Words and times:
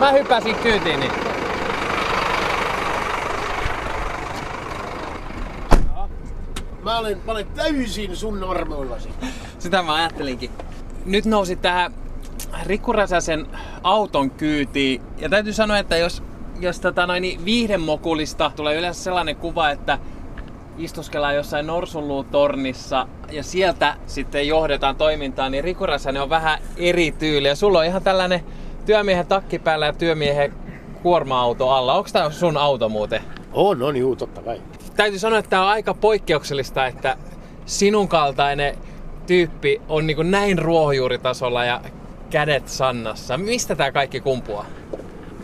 Mä 0.00 0.12
hyppäsin 0.12 0.56
kyytiin, 0.56 1.00
niin 1.00 1.12
Mä 6.82 6.98
olen, 6.98 7.20
mä 7.24 7.32
olen 7.32 7.46
täysin 7.46 8.16
sun 8.16 8.44
armoillasi. 8.44 9.08
Sitä 9.58 9.82
mä 9.82 9.94
ajattelinkin. 9.94 10.50
Nyt 11.04 11.24
nousi 11.24 11.56
tähän 11.56 11.94
Rikku 12.66 12.92
Räsäsen 12.92 13.46
auton 13.82 14.30
kyytiin. 14.30 15.02
Ja 15.18 15.28
täytyy 15.28 15.52
sanoa, 15.52 15.78
että 15.78 15.96
jos, 15.96 16.22
jos 16.60 16.80
tota 16.80 17.06
noin, 17.06 17.22
niin 17.22 17.44
viihdemokulista 17.44 18.52
tulee 18.56 18.76
yleensä 18.76 19.02
sellainen 19.02 19.36
kuva, 19.36 19.70
että 19.70 19.98
istuskellaan 20.78 21.36
jossain 21.36 21.66
norsunluutornissa 21.66 23.06
ja 23.30 23.42
sieltä 23.42 23.96
sitten 24.06 24.48
johdetaan 24.48 24.96
toimintaa, 24.96 25.48
niin 25.48 25.64
Riku 25.64 25.86
Räsänen 25.86 26.22
on 26.22 26.30
vähän 26.30 26.58
eri 26.76 27.12
tyyli. 27.12 27.48
Ja 27.48 27.56
sulla 27.56 27.78
on 27.78 27.84
ihan 27.84 28.02
tällainen 28.02 28.44
työmiehen 28.86 29.26
takki 29.26 29.58
päällä 29.58 29.86
ja 29.86 29.92
työmiehen 29.92 30.52
kuorma-auto 31.02 31.70
alla. 31.70 31.94
Onko 31.94 32.10
tämä 32.12 32.30
sun 32.30 32.56
auto 32.56 32.88
muuten? 32.88 33.20
On, 33.52 33.82
on, 33.82 33.96
juu, 33.96 34.16
totta 34.16 34.42
kai. 34.42 34.62
Täytyy 34.96 35.18
sanoa, 35.18 35.38
että 35.38 35.50
tämä 35.50 35.62
on 35.62 35.68
aika 35.68 35.94
poikkeuksellista, 35.94 36.86
että 36.86 37.16
sinun 37.66 38.08
kaltainen 38.08 38.78
tyyppi 39.26 39.80
on 39.88 40.06
niin 40.06 40.30
näin 40.30 40.58
ruohonjuuritasolla 40.58 41.64
ja 41.64 41.80
kädet 42.30 42.68
sannassa. 42.68 43.38
Mistä 43.38 43.74
tämä 43.74 43.92
kaikki 43.92 44.20
kumpuaa? 44.20 44.66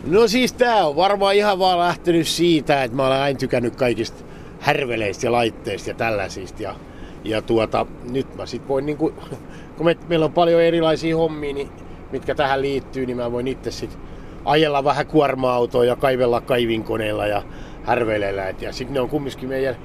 No 0.05 0.27
siis 0.27 0.53
tää 0.53 0.87
on 0.87 0.95
varmaan 0.95 1.35
ihan 1.35 1.59
vaan 1.59 1.79
lähtenyt 1.79 2.27
siitä, 2.27 2.83
että 2.83 2.97
mä 2.97 3.07
olen 3.07 3.19
aina 3.21 3.39
tykännyt 3.39 3.75
kaikista 3.75 4.23
härveleistä 4.59 5.27
ja 5.27 5.31
laitteista 5.31 5.89
ja 5.89 5.93
tällaisista. 5.93 6.63
Ja, 6.63 6.75
ja 7.23 7.41
tuota, 7.41 7.85
nyt 8.11 8.35
mä 8.35 8.45
sit 8.45 8.67
voin 8.67 8.85
niinku, 8.85 9.13
kun 9.77 9.85
me, 9.85 9.97
meillä 10.07 10.25
on 10.25 10.33
paljon 10.33 10.61
erilaisia 10.61 11.17
hommia, 11.17 11.53
niin, 11.53 11.69
mitkä 12.11 12.35
tähän 12.35 12.61
liittyy, 12.61 13.05
niin 13.05 13.17
mä 13.17 13.31
voin 13.31 13.47
itse 13.47 13.71
sit 13.71 13.99
ajella 14.45 14.83
vähän 14.83 15.07
kuorma-autoa 15.07 15.85
ja 15.85 15.95
kaivella 15.95 16.41
kaivinkoneella 16.41 17.27
ja 17.27 17.43
härveleillä. 17.83 18.49
Et, 18.49 18.61
ja 18.61 18.73
sitten 18.73 18.93
ne 18.93 18.99
on 18.99 19.09
kumminkin 19.09 19.49
meidän 19.49 19.75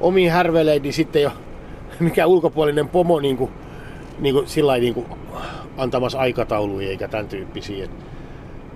omiin 0.00 0.32
härveleitä, 0.32 0.82
niin 0.82 0.92
sitten 0.92 1.22
jo 1.22 1.32
mikä 2.00 2.26
ulkopuolinen 2.26 2.88
pomo 2.88 3.20
niinku, 3.20 3.50
niinku, 4.18 4.42
sillä 4.46 4.76
niinku, 4.76 5.06
antamassa 5.76 6.18
aikatauluja 6.18 6.88
eikä 6.88 7.08
tämän 7.08 7.28
tyyppisiä. 7.28 7.88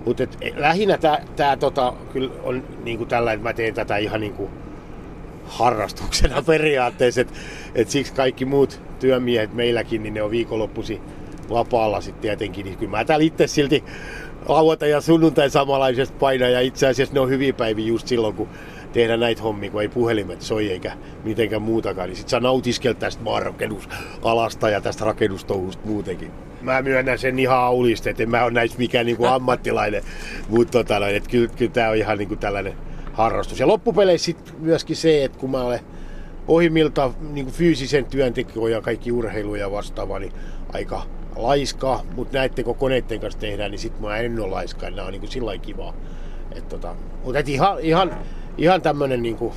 Mutta 0.05 0.23
lähinnä 0.55 0.97
tämä 1.35 1.57
tota, 1.57 1.93
kyllä 2.13 2.31
on 2.43 2.63
niinku 2.83 3.05
tällä, 3.05 3.33
että 3.33 3.43
mä 3.43 3.53
teen 3.53 3.73
tätä 3.73 3.97
ihan 3.97 4.21
niinku 4.21 4.49
harrastuksena 5.45 6.41
periaatteessa. 6.47 7.21
Että 7.21 7.33
et 7.75 7.89
siksi 7.89 8.13
kaikki 8.13 8.45
muut 8.45 8.81
työmiehet 8.99 9.53
meilläkin, 9.53 10.03
niin 10.03 10.13
ne 10.13 10.21
on 10.21 10.31
viikonloppusi 10.31 11.01
vapaalla 11.49 12.01
sitten 12.01 12.21
tietenkin. 12.21 12.65
Niin 12.65 12.77
kyllä 12.77 12.91
mä 12.91 13.05
täällä 13.05 13.25
itse 13.25 13.47
silti 13.47 13.83
lauantai 14.47 14.89
ja 14.89 15.01
sunnuntai 15.01 15.49
samanlaisesti 15.49 16.15
painaa 16.19 16.49
ja 16.49 16.61
itse 16.61 16.87
asiassa 16.87 17.13
ne 17.13 17.19
on 17.19 17.29
hyviä 17.29 17.53
päiviä 17.53 17.87
just 17.87 18.07
silloin, 18.07 18.35
kun 18.35 18.49
tehdä 18.93 19.17
näitä 19.17 19.41
hommia, 19.41 19.71
kun 19.71 19.81
ei 19.81 19.87
puhelimet 19.87 20.41
soi 20.41 20.71
eikä 20.71 20.91
mitenkään 21.23 21.61
muutakaan, 21.61 22.09
niin 22.09 22.17
sit 22.17 22.29
saa 22.29 22.39
nautiskelta 22.39 22.99
tästä 22.99 23.23
maanrakennusalasta 23.23 24.69
ja 24.69 24.81
tästä 24.81 25.05
rakennustouhusta 25.05 25.87
muutenkin. 25.87 26.31
Mä 26.61 26.81
myönnän 26.81 27.19
sen 27.19 27.39
ihan 27.39 27.57
aulista, 27.57 28.09
että 28.09 28.23
en 28.23 28.29
mä 28.29 28.43
ole 28.43 28.51
näissä 28.51 28.77
mikään 28.77 29.05
niinku 29.05 29.25
ammattilainen, 29.25 30.03
mutta 30.49 30.71
tota, 30.71 30.99
no, 30.99 31.05
että 31.05 31.29
kyllä, 31.29 31.47
kyllä 31.47 31.71
tää 31.71 31.89
on 31.89 31.95
ihan 31.95 32.17
niinku 32.17 32.35
tällainen 32.35 32.73
harrastus. 33.13 33.59
Ja 33.59 33.67
loppupeleissä 33.67 34.25
sit 34.25 34.53
myöskin 34.59 34.95
se, 34.95 35.23
että 35.23 35.37
kun 35.37 35.51
mä 35.51 35.63
olen 35.63 35.79
ohimilta 36.47 37.11
niin 37.31 37.47
fyysisen 37.47 38.05
työntekijän 38.05 38.71
ja 38.71 38.81
kaikki 38.81 39.11
urheiluja 39.11 39.71
vastaava, 39.71 40.19
niin 40.19 40.33
aika 40.73 41.01
laiska, 41.35 42.01
mutta 42.15 42.37
näette 42.37 42.63
kun 42.63 42.75
koneiden 42.75 43.19
kanssa 43.19 43.39
tehdään, 43.39 43.71
niin 43.71 43.79
sit 43.79 43.99
mä 43.99 44.17
en 44.17 44.39
ole 44.39 44.51
laiska, 44.51 44.89
nämä 44.89 45.07
on 45.07 45.11
niin 45.11 45.27
sillä 45.27 45.57
kivaa. 45.57 45.93
Et 46.55 46.69
tota, 46.69 46.95
mutta 47.23 47.39
et 47.39 47.49
ihan, 47.49 47.79
ihan, 47.79 48.17
ihan 48.57 48.81
tämmönen 48.81 49.21
niinku, 49.21 49.53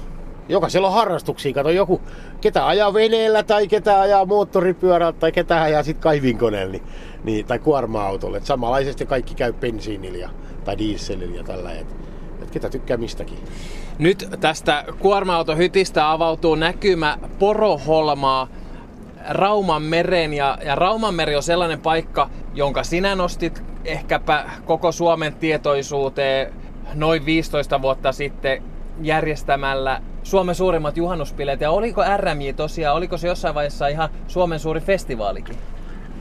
jokaisella 0.49 0.89
on 0.89 0.95
harrastuksia. 0.95 1.53
Kato 1.53 1.71
joku, 1.71 2.01
ketä 2.41 2.67
ajaa 2.67 2.95
veneellä 2.95 3.43
tai 3.43 3.69
ketä 3.69 4.01
ajaa 4.01 4.25
moottoripyörällä 4.25 5.13
tai 5.13 5.33
ketä 5.33 5.63
ajaa 5.63 5.83
sit 5.83 5.99
kaivinkoneella 5.99 6.73
niin, 6.73 6.83
niin, 7.25 7.47
tai 7.47 7.59
kuorma-autolla. 7.59 8.37
Et 8.37 8.47
samanlaisesti 8.47 9.07
kaikki 9.07 9.35
käy 9.35 9.53
bensiinillä 9.53 10.31
tai 10.65 10.79
dieselillä 10.79 11.37
ja 11.37 11.45
tällä. 11.45 11.73
Et, 11.73 11.97
et 12.43 12.51
ketä 12.51 12.71
tykkää 12.71 12.97
mistäkin. 12.97 13.39
Nyt 13.99 14.29
tästä 14.41 14.85
kuorma-autohytistä 14.99 16.11
avautuu 16.11 16.55
näkymä 16.55 17.19
Poroholmaa 17.39 18.49
Rauman 19.29 19.83
mereen 19.83 20.35
ja, 20.35 20.59
ja 20.65 20.75
Rauman 20.75 21.15
meri 21.15 21.37
on 21.37 21.43
sellainen 21.43 21.81
paikka, 21.81 22.31
jonka 22.55 22.83
sinä 22.83 23.15
nostit 23.15 23.63
ehkäpä 23.85 24.51
koko 24.65 24.93
Suomen 24.93 25.35
tietoisuuteen 25.35 26.53
noin 26.95 27.27
15 27.27 27.83
vuotta 27.83 28.13
sitten 28.13 28.63
järjestämällä 29.03 30.03
Suomen 30.23 30.55
suurimmat 30.55 30.97
juhannuspileet. 30.97 31.61
Ja 31.61 31.71
oliko 31.71 32.03
RMJ 32.17 32.53
tosiaan, 32.57 32.97
oliko 32.97 33.17
se 33.17 33.29
jossain 33.29 33.55
vaiheessa 33.55 33.89
ihan 33.89 34.09
Suomen 34.27 34.59
suuri 34.59 34.81
festivaalikin? 34.81 35.57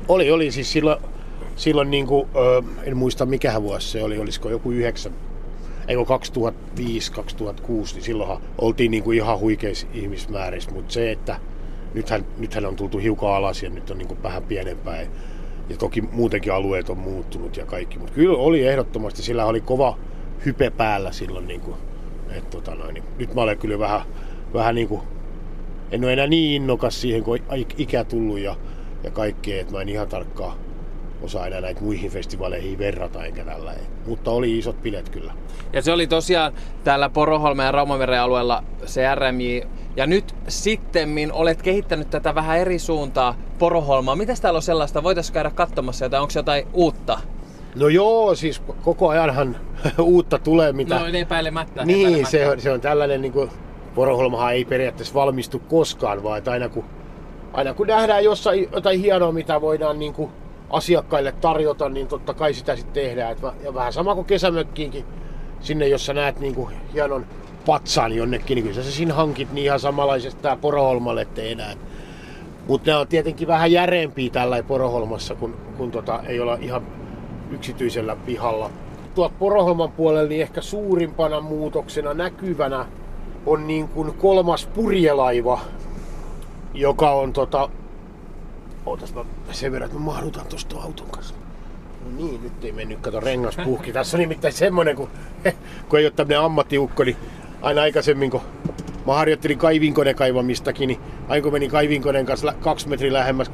Oli, 0.07 0.31
oli 0.31 0.51
siis 0.51 0.71
silloin, 0.71 0.99
silloin 1.55 1.91
niin 1.91 2.07
kuin, 2.07 2.29
en 2.83 2.97
muista 2.97 3.25
mikä 3.25 3.61
vuosi 3.61 3.87
se 3.87 4.03
oli, 4.03 4.19
olisiko 4.19 4.49
joku 4.49 4.71
yhdeksän, 4.71 5.13
ei 5.87 5.95
2005-2006, 5.95 6.01
niin 7.93 8.03
silloinhan 8.03 8.41
oltiin 8.57 8.91
niin 8.91 9.03
kuin 9.03 9.17
ihan 9.17 9.39
huikeissa 9.39 9.87
ihmismäärissä, 9.93 10.71
mutta 10.71 10.93
se, 10.93 11.11
että 11.11 11.39
nythän, 11.93 12.25
nythän 12.37 12.65
on 12.65 12.75
tultu 12.75 12.97
hiukan 12.97 13.33
alas 13.33 13.63
ja 13.63 13.69
nyt 13.69 13.89
on 13.91 13.97
niin 13.97 14.07
kuin 14.07 14.23
vähän 14.23 14.43
pienempää. 14.43 15.01
Ja 15.69 15.77
toki 15.79 16.01
muutenkin 16.01 16.53
alueet 16.53 16.89
on 16.89 16.97
muuttunut 16.97 17.57
ja 17.57 17.65
kaikki, 17.65 17.99
mutta 17.99 18.13
kyllä 18.13 18.37
oli 18.37 18.67
ehdottomasti, 18.67 19.21
sillä 19.21 19.45
oli 19.45 19.61
kova 19.61 19.97
hype 20.45 20.69
päällä 20.69 21.11
silloin. 21.11 21.47
Niin 21.47 21.61
kuin, 21.61 21.77
et, 22.29 22.49
tota 22.49 22.75
noin, 22.75 22.93
niin 22.93 23.03
nyt 23.17 23.33
mä 23.33 23.41
olen 23.41 23.57
kyllä 23.57 23.79
vähän, 23.79 24.01
vähän 24.53 24.75
niin 24.75 24.87
kuin, 24.87 25.01
en 25.91 26.03
ole 26.03 26.13
enää 26.13 26.27
niin 26.27 26.61
innokas 26.61 27.01
siihen, 27.01 27.23
kun 27.23 27.39
ikä 27.77 28.03
tullut 28.03 28.39
ja, 28.39 28.55
ja 29.03 29.11
kaikkea, 29.11 29.61
että 29.61 29.73
mä 29.73 29.81
en 29.81 29.89
ihan 29.89 30.07
tarkkaan 30.07 30.66
osaa 31.21 31.47
enää 31.47 31.61
näitä 31.61 31.81
muihin 31.81 32.11
festivaaleihin 32.11 32.77
verrata 32.77 33.25
enkä 33.25 33.45
tällä. 33.45 33.73
Mutta 34.07 34.31
oli 34.31 34.57
isot 34.57 34.81
bilet 34.81 35.09
kyllä. 35.09 35.33
Ja 35.73 35.81
se 35.81 35.91
oli 35.91 36.07
tosiaan 36.07 36.53
täällä 36.83 37.09
Poroholmen 37.09 37.65
ja 37.65 37.71
Raumameren 37.71 38.21
alueella 38.21 38.63
se 38.85 39.15
RMJ. 39.15 39.59
Ja 39.95 40.07
nyt 40.07 40.35
sitten 40.47 41.09
olet 41.33 41.61
kehittänyt 41.61 42.09
tätä 42.09 42.35
vähän 42.35 42.57
eri 42.59 42.79
suuntaa 42.79 43.35
Poroholmaa. 43.59 44.15
Mitä 44.15 44.33
täällä 44.41 44.57
on 44.57 44.63
sellaista? 44.63 45.03
Voitaisiin 45.03 45.33
käydä 45.33 45.49
katsomassa 45.49 46.05
jotain? 46.05 46.21
Onko 46.21 46.33
jotain 46.35 46.67
uutta? 46.73 47.19
No 47.75 47.87
joo, 47.87 48.35
siis 48.35 48.61
koko 48.81 49.09
ajanhan 49.09 49.57
uutta 49.99 50.39
tulee. 50.39 50.73
Mitä... 50.73 50.99
No 50.99 51.05
epäilemättä. 51.05 51.85
Niin, 51.85 51.99
epäilemättä. 51.99 52.31
Se, 52.31 52.49
on, 52.49 52.61
se 52.61 52.71
on 52.71 52.81
tällainen, 52.81 53.21
niin 53.21 53.33
kuin, 53.33 53.49
Poroholmahan 53.95 54.53
ei 54.53 54.65
periaatteessa 54.65 55.13
valmistu 55.13 55.59
koskaan, 55.59 56.23
vaan 56.23 56.37
että 56.37 56.51
aina 56.51 56.69
kun, 56.69 56.85
aina 57.53 57.73
kun 57.73 57.87
nähdään 57.87 58.23
jossain 58.23 58.69
jotain 58.73 58.99
hienoa, 58.99 59.31
mitä 59.31 59.61
voidaan 59.61 59.99
niin 59.99 60.13
kuin, 60.13 60.31
asiakkaille 60.69 61.31
tarjota, 61.31 61.89
niin 61.89 62.07
totta 62.07 62.33
kai 62.33 62.53
sitä 62.53 62.75
sitten 62.75 62.93
tehdään. 62.93 63.31
Et 63.31 63.39
ja 63.63 63.73
vähän 63.73 63.93
sama 63.93 64.15
kuin 64.15 64.27
kesämökkiinkin, 64.27 65.05
sinne 65.59 65.87
jos 65.87 66.05
sä 66.05 66.13
näet 66.13 66.39
niin 66.39 66.55
kuin 66.55 66.75
hienon 66.93 67.25
patsaan 67.65 68.13
jonnekin, 68.13 68.55
niin 68.55 68.63
kyllä 68.67 68.83
sä 68.83 68.91
siinä 68.91 69.13
hankit 69.13 69.53
niin 69.53 69.65
ihan 69.65 69.79
samanlaisesta 69.79 70.41
tää 70.41 70.55
Poroholmalle 70.55 71.25
tehdään. 71.25 71.77
Mutta 72.67 72.91
ne 72.91 72.97
on 72.97 73.07
tietenkin 73.07 73.47
vähän 73.47 73.71
järeempiä 73.71 74.29
tällä 74.31 74.63
Poroholmassa, 74.63 75.35
kun, 75.35 75.55
kun 75.77 75.91
tota, 75.91 76.23
ei 76.27 76.39
olla 76.39 76.57
ihan 76.61 76.81
yksityisellä 77.51 78.15
pihalla. 78.15 78.69
Tuot 79.15 79.39
Poroholman 79.39 79.91
puolella 79.91 80.29
niin 80.29 80.41
ehkä 80.41 80.61
suurimpana 80.61 81.41
muutoksena 81.41 82.13
näkyvänä 82.13 82.85
on 83.45 83.67
niin 83.67 83.87
kuin 83.87 84.13
kolmas 84.13 84.65
purjelaiva, 84.65 85.59
joka 86.73 87.11
on 87.11 87.33
tota, 87.33 87.69
Ootas 88.87 89.13
mä 89.13 89.25
sen 89.51 89.71
verran, 89.71 89.85
että 89.85 89.99
mä 89.99 90.05
mahdutan 90.05 90.45
tosta 90.45 90.75
auton 90.79 91.09
kanssa. 91.09 91.35
No 92.05 92.17
niin, 92.17 92.43
nyt 92.43 92.63
ei 92.63 92.71
mennyt, 92.71 92.99
kato 92.99 93.19
rengas 93.19 93.57
puhki. 93.63 93.93
Tässä 93.93 94.17
on 94.17 94.21
nimittäin 94.21 94.53
semmonen, 94.53 94.95
kun, 94.95 95.09
kun 95.89 95.99
ei 95.99 96.05
ole 96.05 96.13
tämmönen 96.15 96.39
ammattiukko, 96.39 97.03
niin 97.03 97.17
aina 97.61 97.81
aikaisemmin, 97.81 98.31
kun 98.31 98.41
mä 99.05 99.13
harjoittelin 99.13 99.57
kaivinkoneen 99.57 100.15
kaivamistakin, 100.15 100.87
niin 100.87 100.99
aina 101.27 101.43
kun 101.43 101.53
menin 101.53 101.71
kaivinkoneen 101.71 102.25
kanssa 102.25 102.53
kaksi 102.61 102.87
metriä 102.89 103.13
lähemmäs 103.13 103.51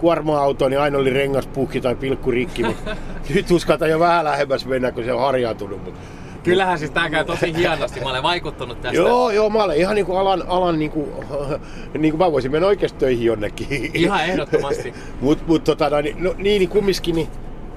kuorma-autoon, 0.00 0.70
niin 0.70 0.80
aina 0.80 0.98
oli 0.98 1.10
rengas 1.10 1.46
puhki 1.46 1.80
tai 1.80 1.94
pilkku 1.94 2.30
rikki. 2.30 2.62
Mutta 2.64 2.96
nyt 3.34 3.50
uskalta 3.50 3.86
jo 3.86 3.98
vähän 3.98 4.24
lähemmäs 4.24 4.66
mennä, 4.66 4.92
kun 4.92 5.04
se 5.04 5.12
on 5.12 5.20
harjaantunut. 5.20 5.84
Mutta 5.84 6.00
Kyllähän 6.44 6.78
siis 6.78 6.90
tää 6.90 7.10
käy 7.10 7.24
tosi 7.24 7.56
hienosti. 7.56 8.00
Mä 8.00 8.10
olen 8.10 8.22
vaikuttanut 8.22 8.80
tästä. 8.80 8.96
Joo, 8.96 9.30
joo, 9.30 9.50
mä 9.50 9.62
olen 9.62 9.78
ihan 9.78 9.94
niinku 9.94 10.16
alan, 10.16 10.44
alan 10.46 10.78
niinku, 10.78 11.08
niinku 11.98 12.18
mä 12.18 12.32
voisin 12.32 12.50
mennä 12.50 12.68
oikeasti 12.68 12.98
töihin 12.98 13.26
jonnekin. 13.26 13.90
Ihan 13.94 14.24
ehdottomasti. 14.24 14.94
mut, 15.20 15.46
mut 15.46 15.64
tota, 15.64 15.90
no, 15.90 16.00
niin, 16.00 16.16
no, 16.18 16.34
niin, 16.38 16.58
niin 16.58 16.68
kumminkin, 16.68 17.14
niin 17.14 17.28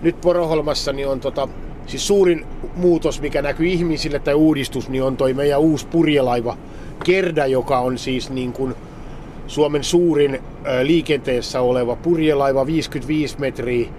nyt 0.01 0.21
Poroholmassa 0.21 0.93
niin 0.93 1.07
on 1.07 1.19
tota, 1.19 1.47
siis 1.87 2.07
suurin 2.07 2.45
muutos, 2.75 3.21
mikä 3.21 3.41
näkyy 3.41 3.67
ihmisille 3.67 4.19
tai 4.19 4.33
uudistus, 4.33 4.89
niin 4.89 5.03
on 5.03 5.17
toi 5.17 5.33
meidän 5.33 5.59
uusi 5.59 5.87
purjelaiva 5.87 6.57
Kerda, 7.03 7.45
joka 7.45 7.79
on 7.79 7.97
siis 7.97 8.29
niin 8.29 8.53
kuin 8.53 8.75
Suomen 9.47 9.83
suurin 9.83 10.39
liikenteessä 10.83 11.61
oleva 11.61 11.95
purjelaiva, 11.95 12.65
55 12.65 13.39
metriä 13.39 13.89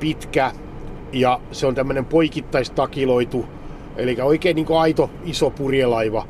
pitkä, 0.00 0.52
ja 1.12 1.40
se 1.52 1.66
on 1.66 1.74
tämmöinen 1.74 2.04
poikittaistakiloitu, 2.04 3.46
eli 4.00 4.16
oikein 4.22 4.56
niin 4.56 4.66
kuin 4.66 4.78
aito 4.78 5.10
iso 5.24 5.50
purjelaiva. 5.50 6.26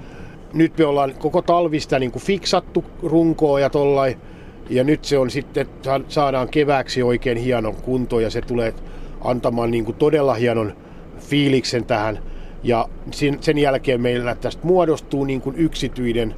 Nyt 0.53 0.79
me 0.79 0.85
ollaan 0.85 1.15
koko 1.19 1.43
talvista 1.43 1.99
niin 1.99 2.13
kuin 2.13 2.23
fiksattu 2.23 2.85
runkoa 3.03 3.61
ja 3.61 3.71
tollain, 3.71 4.17
ja 4.71 4.85
nyt 4.85 5.05
se 5.05 5.19
on 5.19 5.31
sitten, 5.31 5.67
saadaan 6.09 6.49
kevääksi 6.49 7.03
oikein 7.03 7.39
hienon 7.39 7.77
kunto 7.77 8.21
ja 8.21 8.31
se 8.31 8.41
tulee 8.41 8.75
antamaan 9.25 9.71
niin 9.71 9.85
kuin 9.85 9.97
todella 9.97 10.35
hienon 10.35 10.73
fiiliksen 11.19 11.85
tähän. 11.85 12.19
Ja 12.63 12.89
sen 13.41 13.59
jälkeen 13.59 14.01
meillä 14.01 14.35
tästä 14.35 14.67
muodostuu 14.67 15.25
niin 15.25 15.41
kuin 15.41 15.57
yksityinen 15.57 16.35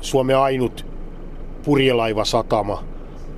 Suomen 0.00 0.38
ainut 0.38 0.86
purjelaivasatama, 1.64 2.84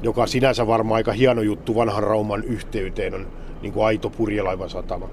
joka 0.03 0.27
sinänsä 0.27 0.67
varmaan 0.67 0.97
aika 0.97 1.13
hieno 1.13 1.43
juttu 1.43 1.75
vanhan 1.75 2.03
Rauman 2.03 2.45
yhteyteen 2.45 3.15
on 3.15 3.27
niin 3.63 3.73
kuin 3.73 3.87
aito 3.87 4.11
purjelaivasatama. 4.11 5.09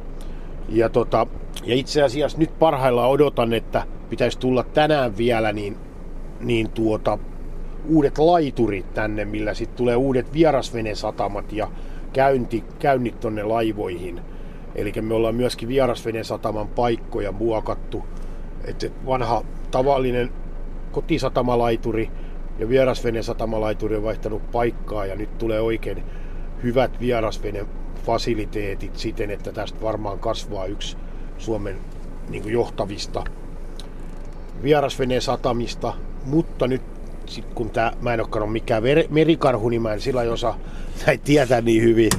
Ja, 0.69 0.89
tota, 0.89 1.27
ja 1.63 1.75
itse 1.75 2.01
asiassa 2.01 2.37
nyt 2.37 2.59
parhaillaan 2.59 3.09
odotan, 3.09 3.53
että 3.53 3.83
pitäisi 4.09 4.39
tulla 4.39 4.63
tänään 4.63 5.17
vielä 5.17 5.53
niin, 5.53 5.77
niin 6.39 6.69
tuota, 6.69 7.17
uudet 7.89 8.17
laiturit 8.17 8.93
tänne, 8.93 9.25
millä 9.25 9.53
sitten 9.53 9.77
tulee 9.77 9.95
uudet 9.95 10.33
vierasvenesatamat 10.33 11.53
ja 11.53 11.67
käynti, 12.13 12.63
käynnit 12.79 13.19
tonne 13.19 13.43
laivoihin. 13.43 14.21
Eli 14.75 14.93
me 15.01 15.13
ollaan 15.13 15.35
myöskin 15.35 15.69
vierasvenesataman 15.69 16.67
paikkoja 16.67 17.31
muokattu. 17.31 18.03
Et 18.65 18.93
vanha 19.05 19.43
tavallinen 19.71 20.31
kotisatamalaituri 20.91 22.11
ja 22.59 22.69
vierasvenesatamalaituri 22.69 23.95
on 23.95 24.03
vaihtanut 24.03 24.51
paikkaa 24.51 25.05
ja 25.05 25.15
nyt 25.15 25.37
tulee 25.37 25.61
oikein 25.61 26.03
hyvät 26.63 26.99
vierasvene 26.99 27.65
fasiliteetit 28.05 28.97
siten, 28.97 29.31
että 29.31 29.51
tästä 29.51 29.81
varmaan 29.81 30.19
kasvaa 30.19 30.65
yksi 30.65 30.97
Suomen 31.38 31.77
niin 32.29 32.44
kuin 32.44 32.53
johtavista 32.53 33.23
vierasvenesatamista, 34.63 35.94
mutta 36.25 36.67
nyt 36.67 36.81
sit 37.25 37.45
kun 37.55 37.69
tää, 37.69 37.94
mä 38.01 38.13
en 38.13 38.21
ole 38.21 38.49
mikään 38.49 38.83
merikarhu, 39.09 39.69
niin 39.69 39.81
mä 39.81 39.94
en 39.94 40.01
sillä 40.01 40.21
osaa 40.21 40.59
näitä 41.07 41.23
tietää 41.23 41.61
niin 41.61 41.83
hyvin, 41.83 42.11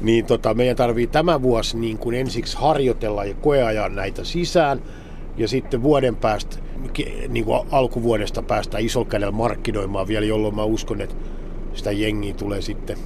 niin 0.00 0.26
tota, 0.26 0.54
meidän 0.54 0.76
tarvii 0.76 1.06
tämä 1.06 1.42
vuosi 1.42 1.78
niin 1.78 1.98
kuin 1.98 2.16
ensiksi 2.16 2.56
harjoitella 2.56 3.24
ja 3.24 3.34
koeajaa 3.34 3.88
näitä 3.88 4.24
sisään, 4.24 4.82
ja 5.36 5.48
sitten 5.48 5.82
vuoden 5.82 6.16
päästä, 6.16 6.56
niin 7.28 7.44
kuin 7.44 7.60
alkuvuodesta 7.70 8.42
päästä 8.42 8.78
isolla 8.78 9.08
kädellä 9.08 9.32
markkinoimaan 9.32 10.08
vielä, 10.08 10.26
jolloin 10.26 10.54
mä 10.54 10.64
uskon, 10.64 11.00
että 11.00 11.14
sitä 11.74 11.92
jengiä 11.92 12.34
tulee 12.34 12.62
sitten 12.62 12.96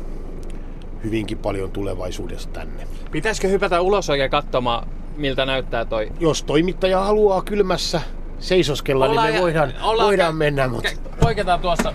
hyvinkin 1.05 1.39
paljon 1.39 1.71
tulevaisuudessa 1.71 2.49
tänne. 2.49 2.87
Pitäisikö 3.11 3.49
hypätä 3.49 3.81
ulos 3.81 4.11
oikein 4.11 4.31
katsomaan, 4.31 4.89
miltä 5.17 5.47
näyttää 5.47 5.85
toi? 5.85 6.13
Jos 6.21 6.43
toimittaja 6.43 7.01
haluaa 7.01 7.43
kylmässä 7.43 8.01
seisoskella, 8.39 9.07
ollaan 9.07 9.27
niin 9.27 9.37
me 9.37 9.43
voidaan, 9.43 9.75
ollaan 9.83 10.07
voidaan 10.07 10.35
kä- 10.35 10.37
mennä. 10.39 10.69
Mutta... 10.69 10.89
Poiketaan 11.21 11.61
tuossa. 11.61 11.93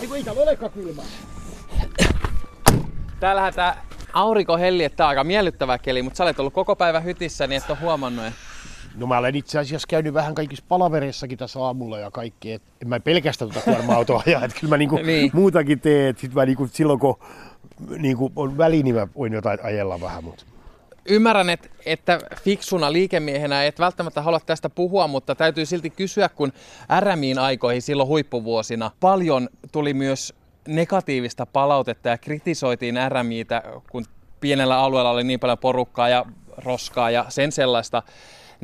Eiku 0.00 0.14
ei 0.14 0.24
täällä 0.24 0.42
olekaan 0.42 0.72
kylmää. 0.72 1.04
Täällähän 3.20 3.54
tää 3.54 3.84
aurinko 4.12 4.56
helli, 4.56 4.84
että 4.84 4.96
tää 4.96 5.06
on 5.06 5.08
aika 5.08 5.24
miellyttävä 5.24 5.78
keli, 5.78 6.02
mutta 6.02 6.16
sä 6.16 6.24
olet 6.24 6.40
ollut 6.40 6.54
koko 6.54 6.76
päivä 6.76 7.00
hytissä, 7.00 7.46
niin 7.46 7.62
et 7.62 7.70
ole 7.70 7.78
huomannut. 7.80 8.24
No 8.96 9.06
mä 9.06 9.18
olen 9.18 9.36
itse 9.36 9.58
asiassa 9.58 9.88
käynyt 9.88 10.14
vähän 10.14 10.34
kaikissa 10.34 10.64
palavereissakin 10.68 11.38
tässä 11.38 11.64
aamulla 11.64 11.98
ja 11.98 12.10
kaikki. 12.10 12.52
Et 12.52 12.62
en 12.82 12.88
mä 12.88 13.00
pelkästään 13.00 13.50
tuota 13.50 13.70
kuorma-autoa 13.70 14.22
ajaa, 14.26 14.44
että 14.44 14.60
kyllä 14.60 14.70
mä 14.70 14.76
niinku 14.76 14.96
niin. 14.96 15.30
muutakin 15.34 15.80
teen. 15.80 16.14
Sit 16.18 16.34
mä 16.34 16.46
niinku, 16.46 16.68
silloin 16.72 17.00
kun 17.00 17.18
niinku 17.98 18.32
on 18.36 18.58
väli, 18.58 18.82
niin 18.82 18.94
mä 18.94 19.08
voin 19.16 19.32
jotain 19.32 19.58
ajella 19.62 20.00
vähän. 20.00 20.24
Mutta 20.24 20.44
Ymmärrän, 21.08 21.50
että, 21.50 21.68
että 21.86 22.18
fiksuna 22.42 22.92
liikemiehenä 22.92 23.64
et 23.64 23.78
välttämättä 23.78 24.22
halua 24.22 24.40
tästä 24.40 24.70
puhua, 24.70 25.06
mutta 25.06 25.34
täytyy 25.34 25.66
silti 25.66 25.90
kysyä, 25.90 26.28
kun 26.28 26.52
RMIin 27.00 27.38
aikoihin 27.38 27.82
silloin 27.82 28.08
huippuvuosina 28.08 28.90
paljon 29.00 29.48
tuli 29.72 29.94
myös 29.94 30.34
negatiivista 30.68 31.46
palautetta 31.46 32.08
ja 32.08 32.18
kritisoitiin 32.18 32.94
RMIitä, 33.08 33.62
kun 33.90 34.04
pienellä 34.40 34.78
alueella 34.78 35.10
oli 35.10 35.24
niin 35.24 35.40
paljon 35.40 35.58
porukkaa 35.58 36.08
ja 36.08 36.26
roskaa 36.56 37.10
ja 37.10 37.24
sen 37.28 37.52
sellaista. 37.52 38.02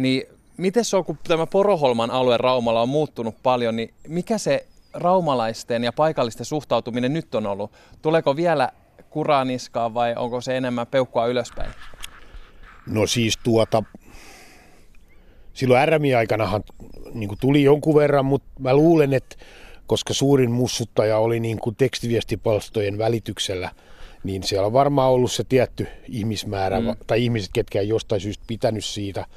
Niin 0.02 0.23
miten 0.56 0.85
se 0.85 0.97
on, 0.97 1.05
kun 1.05 1.19
tämä 1.29 1.47
Poroholman 1.47 2.11
alue 2.11 2.37
Raumalla 2.37 2.82
on 2.82 2.88
muuttunut 2.88 3.35
paljon, 3.43 3.76
niin 3.76 3.94
mikä 4.08 4.38
se 4.38 4.67
raumalaisten 4.94 5.85
ja 5.85 5.93
paikallisten 5.93 6.47
suhtautuminen 6.47 7.12
nyt 7.12 7.35
on 7.35 7.47
ollut? 7.47 7.73
Tuleeko 8.02 8.37
vielä 8.37 8.69
kuraniskaa 9.11 9.94
vai 9.94 10.14
onko 10.17 10.41
se 10.41 10.56
enemmän 10.56 10.87
peukkua 10.87 11.26
ylöspäin? 11.26 11.70
No 12.87 13.06
siis 13.06 13.38
tuota, 13.43 13.82
silloin 15.52 15.88
RMI-aikanahan 15.88 16.62
niin 17.14 17.31
tuli 17.41 17.62
jonkun 17.62 17.94
verran, 17.94 18.25
mutta 18.25 18.49
mä 18.58 18.75
luulen, 18.75 19.12
että 19.12 19.37
koska 19.87 20.14
suurin 20.14 20.50
mussuttaja 20.50 21.19
oli 21.19 21.41
niin 21.41 21.58
kuin 21.58 21.76
tekstiviestipalstojen 21.76 22.99
välityksellä, 22.99 23.70
niin 24.25 24.43
siellä 24.43 24.67
on 24.67 24.73
varmaan 24.73 25.11
ollut 25.11 25.32
se 25.32 25.44
tietty 25.44 25.87
ihmismäärä, 26.08 26.81
mm. 26.81 26.96
tai 27.06 27.25
ihmiset, 27.25 27.50
ketkä 27.53 27.81
ei 27.81 27.88
jostain 27.88 28.20
syystä 28.20 28.44
pitänyt 28.46 28.85
siitä– 28.85 29.26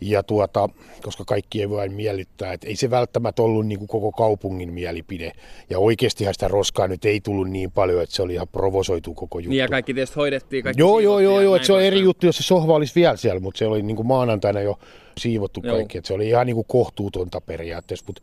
ja 0.00 0.22
tuota, 0.22 0.68
koska 1.02 1.24
kaikki 1.24 1.60
ei 1.60 1.70
voi 1.70 1.88
miellyttää, 1.88 2.52
että 2.52 2.66
ei 2.66 2.76
se 2.76 2.90
välttämättä 2.90 3.42
ollut 3.42 3.66
niin 3.66 3.78
kuin 3.78 3.88
koko 3.88 4.12
kaupungin 4.12 4.72
mielipide. 4.72 5.32
Ja 5.70 5.78
oikeastihan 5.78 6.34
sitä 6.34 6.48
roskaa 6.48 6.88
nyt 6.88 7.04
ei 7.04 7.20
tullut 7.20 7.50
niin 7.50 7.72
paljon, 7.72 8.02
että 8.02 8.14
se 8.14 8.22
oli 8.22 8.34
ihan 8.34 8.48
provosoitu 8.48 9.14
koko 9.14 9.38
juttu. 9.38 9.50
Niin 9.50 9.58
ja 9.58 9.68
kaikki 9.68 9.94
tietysti 9.94 10.16
hoidettiin. 10.16 10.64
Kaikki 10.64 10.80
joo, 10.82 11.00
joo, 11.00 11.20
joo, 11.20 11.40
joo 11.40 11.56
että 11.56 11.66
se 11.66 11.72
on 11.72 11.82
eri 11.82 12.00
juttu, 12.00 12.26
jos 12.26 12.36
se 12.36 12.42
sohva 12.42 12.74
olisi 12.74 12.94
vielä 12.94 13.16
siellä, 13.16 13.40
mutta 13.40 13.58
se 13.58 13.66
oli 13.66 13.82
niin 13.82 13.96
kuin 13.96 14.06
maanantaina 14.06 14.60
jo 14.60 14.78
siivottu 15.18 15.60
joo. 15.64 15.76
kaikki. 15.76 15.98
Että 15.98 16.08
se 16.08 16.14
oli 16.14 16.28
ihan 16.28 16.46
niin 16.46 16.54
kuin 16.54 16.66
kohtuutonta 16.68 17.40
periaatteessa, 17.40 18.04
mutta 18.08 18.22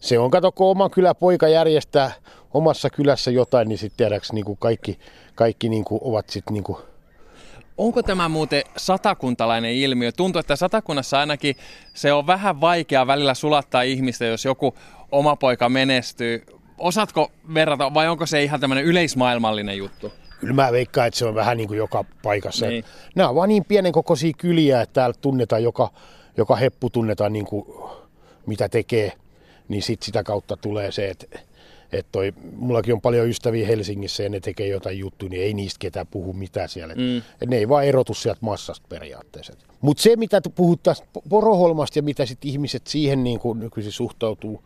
se 0.00 0.18
on, 0.18 0.30
kato, 0.30 0.52
kun 0.52 0.66
oma 0.66 0.90
kyläpoika 0.90 1.48
järjestää 1.48 2.12
omassa 2.54 2.90
kylässä 2.90 3.30
jotain, 3.30 3.68
niin 3.68 3.78
sitten 3.78 3.96
tiedäks 3.96 4.32
niin 4.32 4.44
kuin 4.44 4.58
kaikki, 4.60 4.98
kaikki 5.34 5.68
niin 5.68 5.84
kuin 5.84 6.00
ovat 6.04 6.30
sitten 6.30 6.54
niin 6.54 6.64
kuin 6.64 6.78
Onko 7.78 8.02
tämä 8.02 8.28
muuten 8.28 8.62
satakuntalainen 8.76 9.72
ilmiö? 9.72 10.12
Tuntuu, 10.12 10.40
että 10.40 10.56
satakunnassa 10.56 11.20
ainakin 11.20 11.56
se 11.94 12.12
on 12.12 12.26
vähän 12.26 12.60
vaikea 12.60 13.06
välillä 13.06 13.34
sulattaa 13.34 13.82
ihmistä, 13.82 14.24
jos 14.24 14.44
joku 14.44 14.74
oma 15.12 15.36
poika 15.36 15.68
menestyy. 15.68 16.42
Osaatko 16.78 17.32
verrata 17.54 17.94
vai 17.94 18.08
onko 18.08 18.26
se 18.26 18.42
ihan 18.42 18.60
tämmöinen 18.60 18.84
yleismaailmallinen 18.84 19.78
juttu? 19.78 20.12
Kyllä 20.40 20.54
mä 20.54 20.72
veikkaan, 20.72 21.06
että 21.06 21.18
se 21.18 21.24
on 21.24 21.34
vähän 21.34 21.56
niin 21.56 21.68
kuin 21.68 21.78
joka 21.78 22.04
paikassa. 22.22 22.66
Niin. 22.66 22.84
Nämä 23.14 23.28
on 23.28 23.34
vaan 23.34 23.48
niin 23.48 23.64
pienen 23.64 23.92
kokoisia 23.92 24.32
kyliä, 24.38 24.80
että 24.80 24.92
täällä 24.92 25.14
tunnetaan 25.20 25.62
joka, 25.62 25.90
joka 26.36 26.56
heppu 26.56 26.90
tunnetaan 26.90 27.32
niin 27.32 27.46
kuin, 27.46 27.66
mitä 28.46 28.68
tekee. 28.68 29.12
Niin 29.68 29.82
sit 29.82 30.02
sitä 30.02 30.22
kautta 30.22 30.56
tulee 30.56 30.92
se, 30.92 31.08
että 31.08 31.38
että 31.92 32.08
toi, 32.12 32.32
mullakin 32.56 32.94
on 32.94 33.00
paljon 33.00 33.28
ystäviä 33.28 33.66
Helsingissä 33.66 34.22
ja 34.22 34.28
ne 34.28 34.40
tekee 34.40 34.68
jotain 34.68 34.98
juttuja, 34.98 35.30
niin 35.30 35.42
ei 35.42 35.54
niistä 35.54 35.78
ketään 35.78 36.06
puhu 36.06 36.32
mitään 36.32 36.68
siellä. 36.68 36.94
Mm. 36.94 37.16
Et 37.16 37.48
ne 37.48 37.56
ei 37.56 37.68
vaan 37.68 37.84
erotu 37.84 38.14
sieltä 38.14 38.38
massasta 38.40 38.86
periaatteessa. 38.88 39.52
Mutta 39.80 40.02
se, 40.02 40.16
mitä 40.16 40.40
puhut 40.54 40.82
tästä 40.82 41.06
poroholmasta 41.28 41.98
ja 41.98 42.02
mitä 42.02 42.26
sitten 42.26 42.50
ihmiset 42.50 42.86
siihen 42.86 43.24
niin 43.24 43.38
kuin 43.38 43.60
nykyisin 43.60 43.92
suhtautuu, 43.92 44.62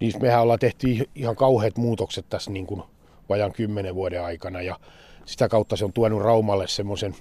niin 0.00 0.12
mehän 0.20 0.42
ollaan 0.42 0.58
tehty 0.58 0.86
ihan 1.14 1.36
kauheat 1.36 1.76
muutokset 1.76 2.28
tässä 2.28 2.50
niin 2.50 2.66
kuin 2.66 2.82
vajan 3.28 3.52
kymmenen 3.52 3.94
vuoden 3.94 4.22
aikana 4.22 4.62
ja 4.62 4.78
sitä 5.24 5.48
kautta 5.48 5.76
se 5.76 5.84
on 5.84 5.92
tuonut 5.92 6.22
Raumalle 6.22 6.68
semmoisen 6.68 7.14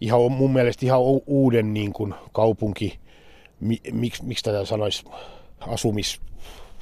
ihan 0.00 0.32
mun 0.32 0.52
mielestä 0.52 0.86
ihan 0.86 1.00
uuden 1.26 1.74
niin 1.74 1.92
kuin 1.92 2.14
kaupunki, 2.32 2.98
miksi, 3.92 4.24
miksi 4.24 4.44
tätä 4.44 4.64
sanoisi, 4.64 5.04
asumis 5.60 6.20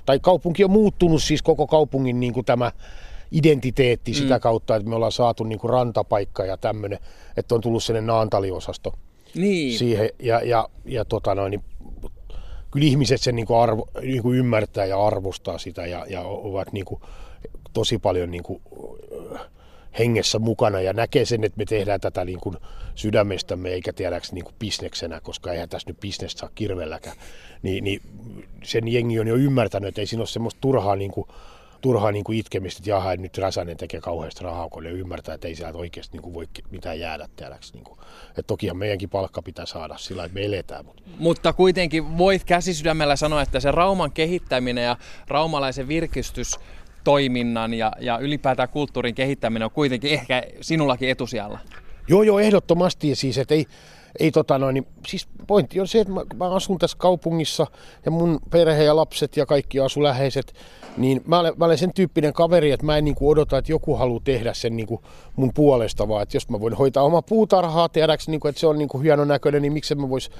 tai 0.07 0.19
kaupunki 0.21 0.65
on 0.65 0.71
muuttunut 0.71 1.23
siis 1.23 1.43
koko 1.43 1.67
kaupungin 1.67 2.21
niin 2.21 2.33
kuin 2.33 2.47
tämä 2.47 2.73
identiteetti 3.33 4.13
mm. 4.13 4.15
sitä 4.15 4.39
kautta, 4.39 4.77
että 4.77 4.89
me 4.89 4.95
ollaan 4.95 5.13
saatu 5.13 5.45
niin 5.45 5.59
kuin 5.59 5.71
rantapaikka 5.71 6.45
ja 6.45 6.57
tämmöinen, 6.57 6.99
että 7.37 7.55
on 7.55 7.61
tullut 7.61 7.85
sellainen 7.85 8.07
naantaliosasto 8.07 8.95
niin. 9.35 9.79
siihen. 9.79 10.11
Ja, 10.23 10.41
ja, 10.41 10.69
ja 10.85 11.05
tota 11.05 11.35
noin, 11.35 11.51
niin, 11.51 11.63
kyllä 12.71 12.87
ihmiset 12.87 13.21
sen 13.21 13.37
niin 13.37 13.47
kuin 13.47 13.59
arvo, 13.59 13.89
niin 14.03 14.23
kuin 14.23 14.39
ymmärtää 14.39 14.85
ja 14.85 15.07
arvostaa 15.07 15.59
sitä 15.59 15.87
ja, 15.87 16.07
ja 16.09 16.23
ovat 16.23 16.73
niin 16.73 16.85
kuin, 16.85 17.01
tosi 17.73 17.99
paljon 17.99 18.31
niin 18.31 18.43
kuin, 18.43 18.63
hengessä 19.99 20.38
mukana 20.38 20.81
ja 20.81 20.93
näkee 20.93 21.25
sen, 21.25 21.45
että 21.45 21.59
me 21.59 21.65
tehdään 21.65 22.00
tätä 22.00 22.25
niin 22.25 22.41
kuin 22.41 22.57
sydämestämme 22.95 23.69
eikä 23.69 23.93
tiedäks 23.93 24.33
niin 24.33 24.45
kuin 24.45 24.55
bisneksenä, 24.59 25.21
koska 25.21 25.53
eihän 25.53 25.69
tässä 25.69 25.91
nyt 25.91 26.00
bisnestä 26.00 26.41
saa 26.41 26.50
kirvelläkään. 26.55 27.17
Niin, 27.62 27.85
niin 27.85 28.03
sen 28.65 28.88
jengi 28.88 29.21
on 29.21 29.26
jo 29.26 29.37
ymmärtänyt, 29.37 29.88
että 29.88 30.00
ei 30.00 30.07
siinä 30.07 30.21
ole 30.21 30.26
semmoista 30.26 30.61
turhaa, 30.61 30.97
niin 30.97 31.11
kuin, 31.11 31.29
turhaa 31.81 32.12
niin 32.12 32.25
kuin 32.25 32.38
itkemistä, 32.38 32.81
että 32.81 32.91
jaha, 32.91 33.17
nyt 33.17 33.38
Räsänen 33.38 33.76
tekee 33.76 34.00
kauheasti 34.00 34.45
rahaa, 34.45 34.69
kun 34.69 34.85
ne 34.85 34.91
ymmärtää, 34.91 35.35
että 35.35 35.49
ei 35.49 35.55
sieltä 35.55 35.79
oikeasti 35.79 36.17
niin 36.17 36.23
kuin 36.23 36.35
voi 36.35 36.47
mitään 36.71 37.00
jäädä 37.00 37.29
tiedäks. 37.37 37.75
Niin 37.75 37.85
kuin. 37.85 37.99
Että 38.29 38.43
tokihan 38.43 38.76
meidänkin 38.76 39.11
palkka 39.11 39.43
pitää 39.43 39.67
saada 39.67 39.99
sillä, 39.99 40.25
että 40.25 40.35
me 40.35 40.45
eletään. 40.45 40.85
Mutta, 40.85 41.03
mutta 41.19 41.53
kuitenkin 41.53 42.19
voit 42.19 42.45
käsisydämellä 42.45 43.17
sanoa, 43.17 43.43
että 43.43 43.61
se 43.61 43.71
Rauman 43.71 44.12
kehittäminen 44.12 44.85
ja 44.85 44.97
raumalaisen 45.29 45.88
virkistys 45.88 46.59
toiminnan 47.07 47.75
ja, 47.75 47.93
ja 48.01 48.19
ylipäätään 48.19 48.69
kulttuurin 48.69 49.15
kehittäminen 49.15 49.65
on 49.65 49.71
kuitenkin 49.71 50.11
ehkä 50.11 50.43
sinullakin 50.61 51.11
etusijalla. 51.11 51.59
Joo, 52.09 52.23
joo, 52.23 52.39
ehdottomasti. 52.39 53.15
Siis, 53.15 53.39
että 53.39 53.55
ei, 53.55 53.67
ei 54.21 54.31
tota 54.31 54.59
noin, 54.59 54.75
niin, 54.75 54.87
siis 55.07 55.29
pointti 55.47 55.81
on 55.81 55.89
se, 55.89 56.01
että 56.01 56.13
mä, 56.13 56.21
mä 56.37 56.51
asun 56.51 56.79
tässä 56.79 56.97
kaupungissa 56.99 57.67
ja 58.05 58.11
mun 58.11 58.41
perhe 58.51 58.85
ja 58.85 58.97
lapset 58.97 59.37
ja 59.37 59.47
kaikki 59.47 59.81
asu 59.81 60.03
läheiset, 60.03 60.55
niin 60.97 61.23
mä 61.27 61.41
olen, 61.41 61.53
mä 61.57 61.65
olen 61.65 61.79
sen 61.79 61.93
tyyppinen 61.95 62.33
kaveri, 62.33 62.71
että 62.71 62.87
mä 62.87 62.97
en 62.97 63.05
niin 63.05 63.15
kuin 63.15 63.29
odota, 63.29 63.59
että 63.59 63.73
joku 63.73 63.95
haluaa 63.95 64.21
tehdä 64.25 64.55
sen 64.55 64.77
niin 64.77 64.87
kuin 64.87 65.01
mun 65.37 65.53
puolesta, 65.55 66.09
vaan 66.09 66.23
että 66.23 66.37
jos 66.37 66.49
mä 66.49 66.61
voin 66.61 66.75
hoitaa 66.75 67.03
oma 67.03 67.23
puutarhaa, 67.23 67.89
tiedäks, 67.89 68.29
niin 68.29 68.41
kuin, 68.41 68.51
että 68.51 68.61
se 68.61 68.67
on 68.67 68.79
niin 68.79 68.89
kuin 68.89 69.03
hieno 69.03 69.25
näköinen, 69.25 69.63
niin 69.63 69.73
miksi 69.73 69.95
mä 69.95 70.09
vois 70.09 70.31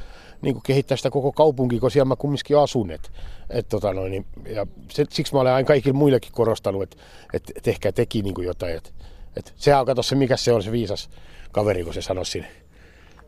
niin 0.43 0.63
kehittää 0.63 0.97
sitä 0.97 1.11
koko 1.11 1.33
kaupunkia, 1.33 1.81
kun 1.81 1.91
siellä 1.91 2.09
mä 2.09 2.17
kumminkin 2.17 2.59
asun. 2.59 2.91
Et, 2.91 3.13
et, 3.51 3.69
tota 3.69 3.93
noin, 3.93 4.11
niin, 4.11 4.27
ja 4.47 4.67
se, 4.91 5.05
siksi 5.11 5.35
mä 5.35 5.41
olen 5.41 5.53
aina 5.53 5.67
kaikille 5.67 5.97
muillekin 5.97 6.33
korostanut, 6.33 6.83
että 6.83 6.97
et, 7.33 7.53
et 7.57 7.69
ehkä 7.69 7.93
teki 7.93 8.23
niin 8.23 8.35
jotain. 8.45 8.77
Et, 8.77 8.95
et, 9.37 9.55
sehän 9.57 9.81
on, 9.81 9.87
kato 9.87 10.03
se, 10.03 10.15
mikä 10.15 10.37
se 10.37 10.53
on 10.53 10.63
se 10.63 10.73
viisas 10.73 11.11
kaveri, 11.53 11.85
kun 11.85 11.95
se 11.95 12.03
sanoi 12.03 12.27
siinä 12.27 12.47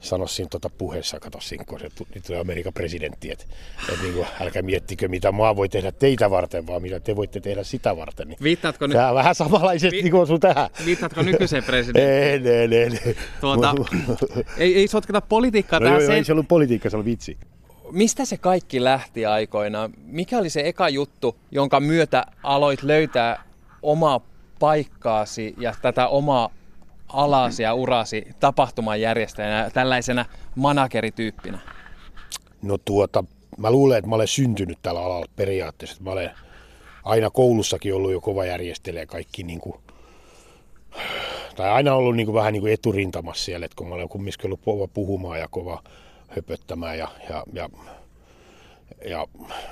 sanoi 0.00 0.28
siinä 0.28 0.48
tuota 0.48 0.70
puheessa, 0.70 1.20
kato 1.20 1.40
siinä, 1.40 1.64
kun 1.64 1.80
se 1.80 1.88
tuli, 1.94 2.20
tuli 2.26 2.38
Amerikan 2.38 2.72
presidentti, 2.72 3.30
että 3.30 3.44
et 3.92 4.02
niin 4.02 4.14
kuin, 4.14 4.26
älkää 4.40 4.62
miettikö, 4.62 5.08
mitä 5.08 5.32
maa 5.32 5.56
voi 5.56 5.68
tehdä 5.68 5.92
teitä 5.92 6.30
varten, 6.30 6.66
vaan 6.66 6.82
mitä 6.82 7.00
te 7.00 7.16
voitte 7.16 7.40
tehdä 7.40 7.64
sitä 7.64 7.96
varten. 7.96 8.28
Niin 8.28 8.38
Viittaatko 8.42 8.86
nyt? 8.86 8.96
Tämä 8.96 9.14
vähän 9.14 9.34
samanlaisesti 9.34 10.04
Vi- 10.04 10.10
kuin 10.10 10.26
sun 10.26 10.40
tähän. 10.40 10.70
Viittaatko 10.84 11.22
nykyiseen 11.22 11.64
presidenttiin? 11.64 12.46
ei, 12.46 12.54
ei, 12.54 12.74
ei, 12.74 13.00
ei. 13.06 13.16
Tuota, 13.40 13.74
ei, 14.58 14.76
ei 14.76 14.88
sotketa 14.88 15.20
politiikkaa 15.20 15.80
no, 15.80 15.84
tähän. 15.84 16.00
Joo, 16.00 16.06
sen... 16.06 16.16
ei 16.16 16.24
se 16.24 16.32
ollut 16.32 16.48
politiikka, 16.48 16.90
se 16.90 16.96
oli 16.96 17.04
vitsi. 17.04 17.38
Mistä 17.92 18.24
se 18.24 18.36
kaikki 18.36 18.84
lähti 18.84 19.26
aikoinaan? 19.26 19.92
Mikä 20.04 20.38
oli 20.38 20.50
se 20.50 20.60
eka 20.64 20.88
juttu, 20.88 21.36
jonka 21.50 21.80
myötä 21.80 22.26
aloit 22.42 22.82
löytää 22.82 23.42
omaa 23.82 24.20
paikkaasi 24.58 25.54
ja 25.58 25.74
tätä 25.82 26.08
omaa 26.08 26.50
alasi 27.08 27.62
ja 27.62 27.74
urasi 27.74 28.26
tapahtumanjärjestäjänä, 28.40 29.70
tällaisena 29.70 30.24
managerityyppinä? 30.54 31.58
No 32.62 32.78
tuota, 32.84 33.24
mä 33.56 33.70
luulen, 33.70 33.98
että 33.98 34.08
mä 34.08 34.14
olen 34.14 34.28
syntynyt 34.28 34.78
tällä 34.82 35.04
alalla 35.04 35.26
periaatteessa. 35.36 36.02
Mä 36.02 36.10
olen 36.10 36.30
aina 37.04 37.30
koulussakin 37.30 37.94
ollut 37.94 38.12
jo 38.12 38.20
kova 38.20 38.44
järjestelijä 38.44 39.06
kaikki 39.06 39.42
niin 39.42 39.60
kuin, 39.60 39.76
tai 41.56 41.70
aina 41.70 41.94
ollut 41.94 42.16
niin 42.16 42.26
kuin, 42.26 42.34
vähän 42.34 42.52
niin 42.52 42.60
kuin 42.60 42.72
eturintamassa 42.72 43.44
siellä, 43.44 43.66
että 43.66 43.76
kun 43.76 43.88
mä 43.88 43.94
olen 43.94 44.08
kumminkin 44.08 44.46
ollut 44.46 44.60
kova 44.64 44.88
puhumaan 44.88 45.40
ja 45.40 45.48
kova 45.50 45.82
höpöttämään 46.28 46.98
ja, 46.98 47.08
ja, 47.28 47.44
ja, 47.52 47.68
ja 49.04 49.26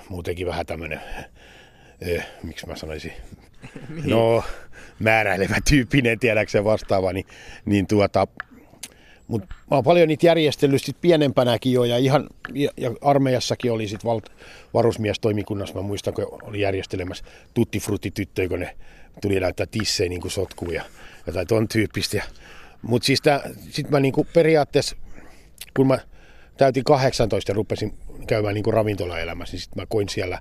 muutenkin 0.09 0.47
vähän 0.47 0.67
tämmöinen, 0.67 1.01
eh, 2.01 2.27
miksi 2.43 2.67
mä 2.67 2.77
sanoisin, 2.77 3.13
niin. 3.95 4.11
no 4.11 4.45
määräilevä 4.99 5.57
tyyppinen, 5.69 6.19
tiedäksä 6.19 6.65
vastaava, 6.65 7.13
niin, 7.13 7.27
niin 7.65 7.87
tuota, 7.87 8.27
mutta 9.29 9.55
mä 9.71 9.77
oon 9.77 9.85
paljon 9.85 10.09
niitä 10.09 10.27
järjestellyt 10.27 10.83
sit 10.83 10.97
pienempänäkin 11.01 11.73
jo 11.73 11.85
ja 11.85 11.99
ihan 11.99 12.27
ja, 12.55 12.71
ja 12.77 12.91
armeijassakin 13.01 13.73
oli 13.73 13.89
sit 13.89 14.05
val, 14.05 14.21
varusmiestoimikunnassa, 14.75 15.75
mä 15.75 15.83
muistan 15.83 16.15
kun 16.15 16.39
oli 16.43 16.61
järjestelemässä 16.61 17.25
tuttifrutti-tyttöjä, 17.55 18.49
kun 18.49 18.61
ne 18.61 18.77
tuli 19.23 19.41
näyttää 19.41 19.67
tissejä 19.67 20.09
niin 20.09 20.31
sotkuun 20.31 20.75
ja 20.75 20.85
jotain 21.27 21.47
ton 21.47 21.69
tyyppistä. 21.69 22.23
Mutta 22.83 23.07
siis 23.07 23.23
sitten 23.71 23.91
mä 23.91 24.01
niinku 24.01 24.27
periaatteessa, 24.33 24.97
kun 25.77 25.87
mä 25.87 25.99
täytin 26.57 26.85
18 26.85 27.51
ja 27.51 27.55
rupesin 27.55 27.95
käymään 28.27 28.55
niinku 28.55 28.71
ravintolaelämässä, 28.71 29.55
niin 29.55 29.61
sitten 29.61 29.83
mä 29.83 29.87
koin 29.87 30.09
siellä 30.09 30.39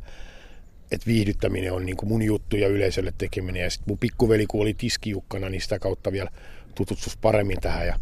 että 0.96 1.08
viihdyttäminen 1.08 1.74
on 1.74 1.86
niin 1.86 1.98
kuin 1.98 2.10
mun 2.10 2.22
juttu 2.22 2.58
ja 2.58 2.68
yleisölle 2.68 3.14
tekeminen. 3.18 3.64
Ja 3.64 3.70
sitten 3.70 3.92
mun 3.92 3.98
pikkuveli, 3.98 4.46
kun 4.46 4.62
oli 4.62 4.74
tiskijukkana, 4.74 5.50
niin 5.50 5.62
sitä 5.62 5.80
kautta 5.80 6.12
vielä 6.12 6.30
tutustus 6.76 7.18
paremmin 7.18 7.62
tähän. 7.62 7.88
Ja 7.88 8.00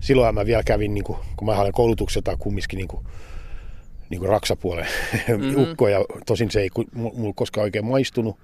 silloin 0.00 0.34
mä 0.34 0.46
vielä 0.46 0.62
kävin, 0.62 0.94
niin 0.94 1.04
kuin, 1.04 1.18
kun 1.36 1.46
mä 1.46 1.60
olen 1.60 1.72
koulutukselta 1.72 2.36
kumminkin 2.36 2.76
niin 2.76 2.88
kuin, 2.88 3.06
niin 4.10 4.18
kuin 4.18 4.28
raksapuolen 4.28 4.86
mm-hmm. 5.28 5.62
ukko, 5.62 5.88
ja 5.88 6.04
tosin 6.26 6.50
se 6.50 6.60
ei 6.60 6.70
mulla 6.94 7.32
koskaan 7.36 7.62
oikein 7.62 7.86
maistunut. 7.86 8.38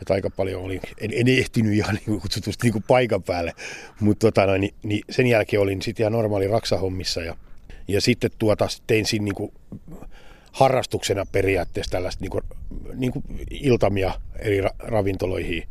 Että 0.00 0.14
aika 0.14 0.30
paljon 0.30 0.62
oli, 0.62 0.80
en, 1.00 1.10
en 1.14 1.28
ehtinyt 1.28 1.72
ihan 1.72 1.98
niin 2.06 2.20
kutsutusti 2.20 2.66
niin 2.66 2.72
kuin 2.72 2.84
paikan 2.88 3.22
päälle, 3.22 3.52
mutta 4.00 4.26
tota, 4.26 4.46
no, 4.46 4.56
niin, 4.56 4.74
niin 4.82 5.02
sen 5.10 5.26
jälkeen 5.26 5.60
olin 5.60 5.82
sitten 5.82 6.04
ihan 6.04 6.12
normaali 6.12 6.48
raksahommissa 6.48 7.22
ja, 7.22 7.36
ja 7.88 8.00
sitten 8.00 8.30
tuota, 8.38 8.66
tein 8.86 9.06
siinä 9.06 9.24
niin 9.24 9.34
kuin, 9.34 9.52
harrastuksena 10.52 11.26
periaatteessa 11.32 11.90
tällaista 11.92 12.20
niin 12.20 12.30
kuin, 12.30 12.44
niin 12.94 13.12
kuin 13.12 13.24
iltamia 13.50 14.14
eri 14.38 14.62
ravintoloihin. 14.78 15.68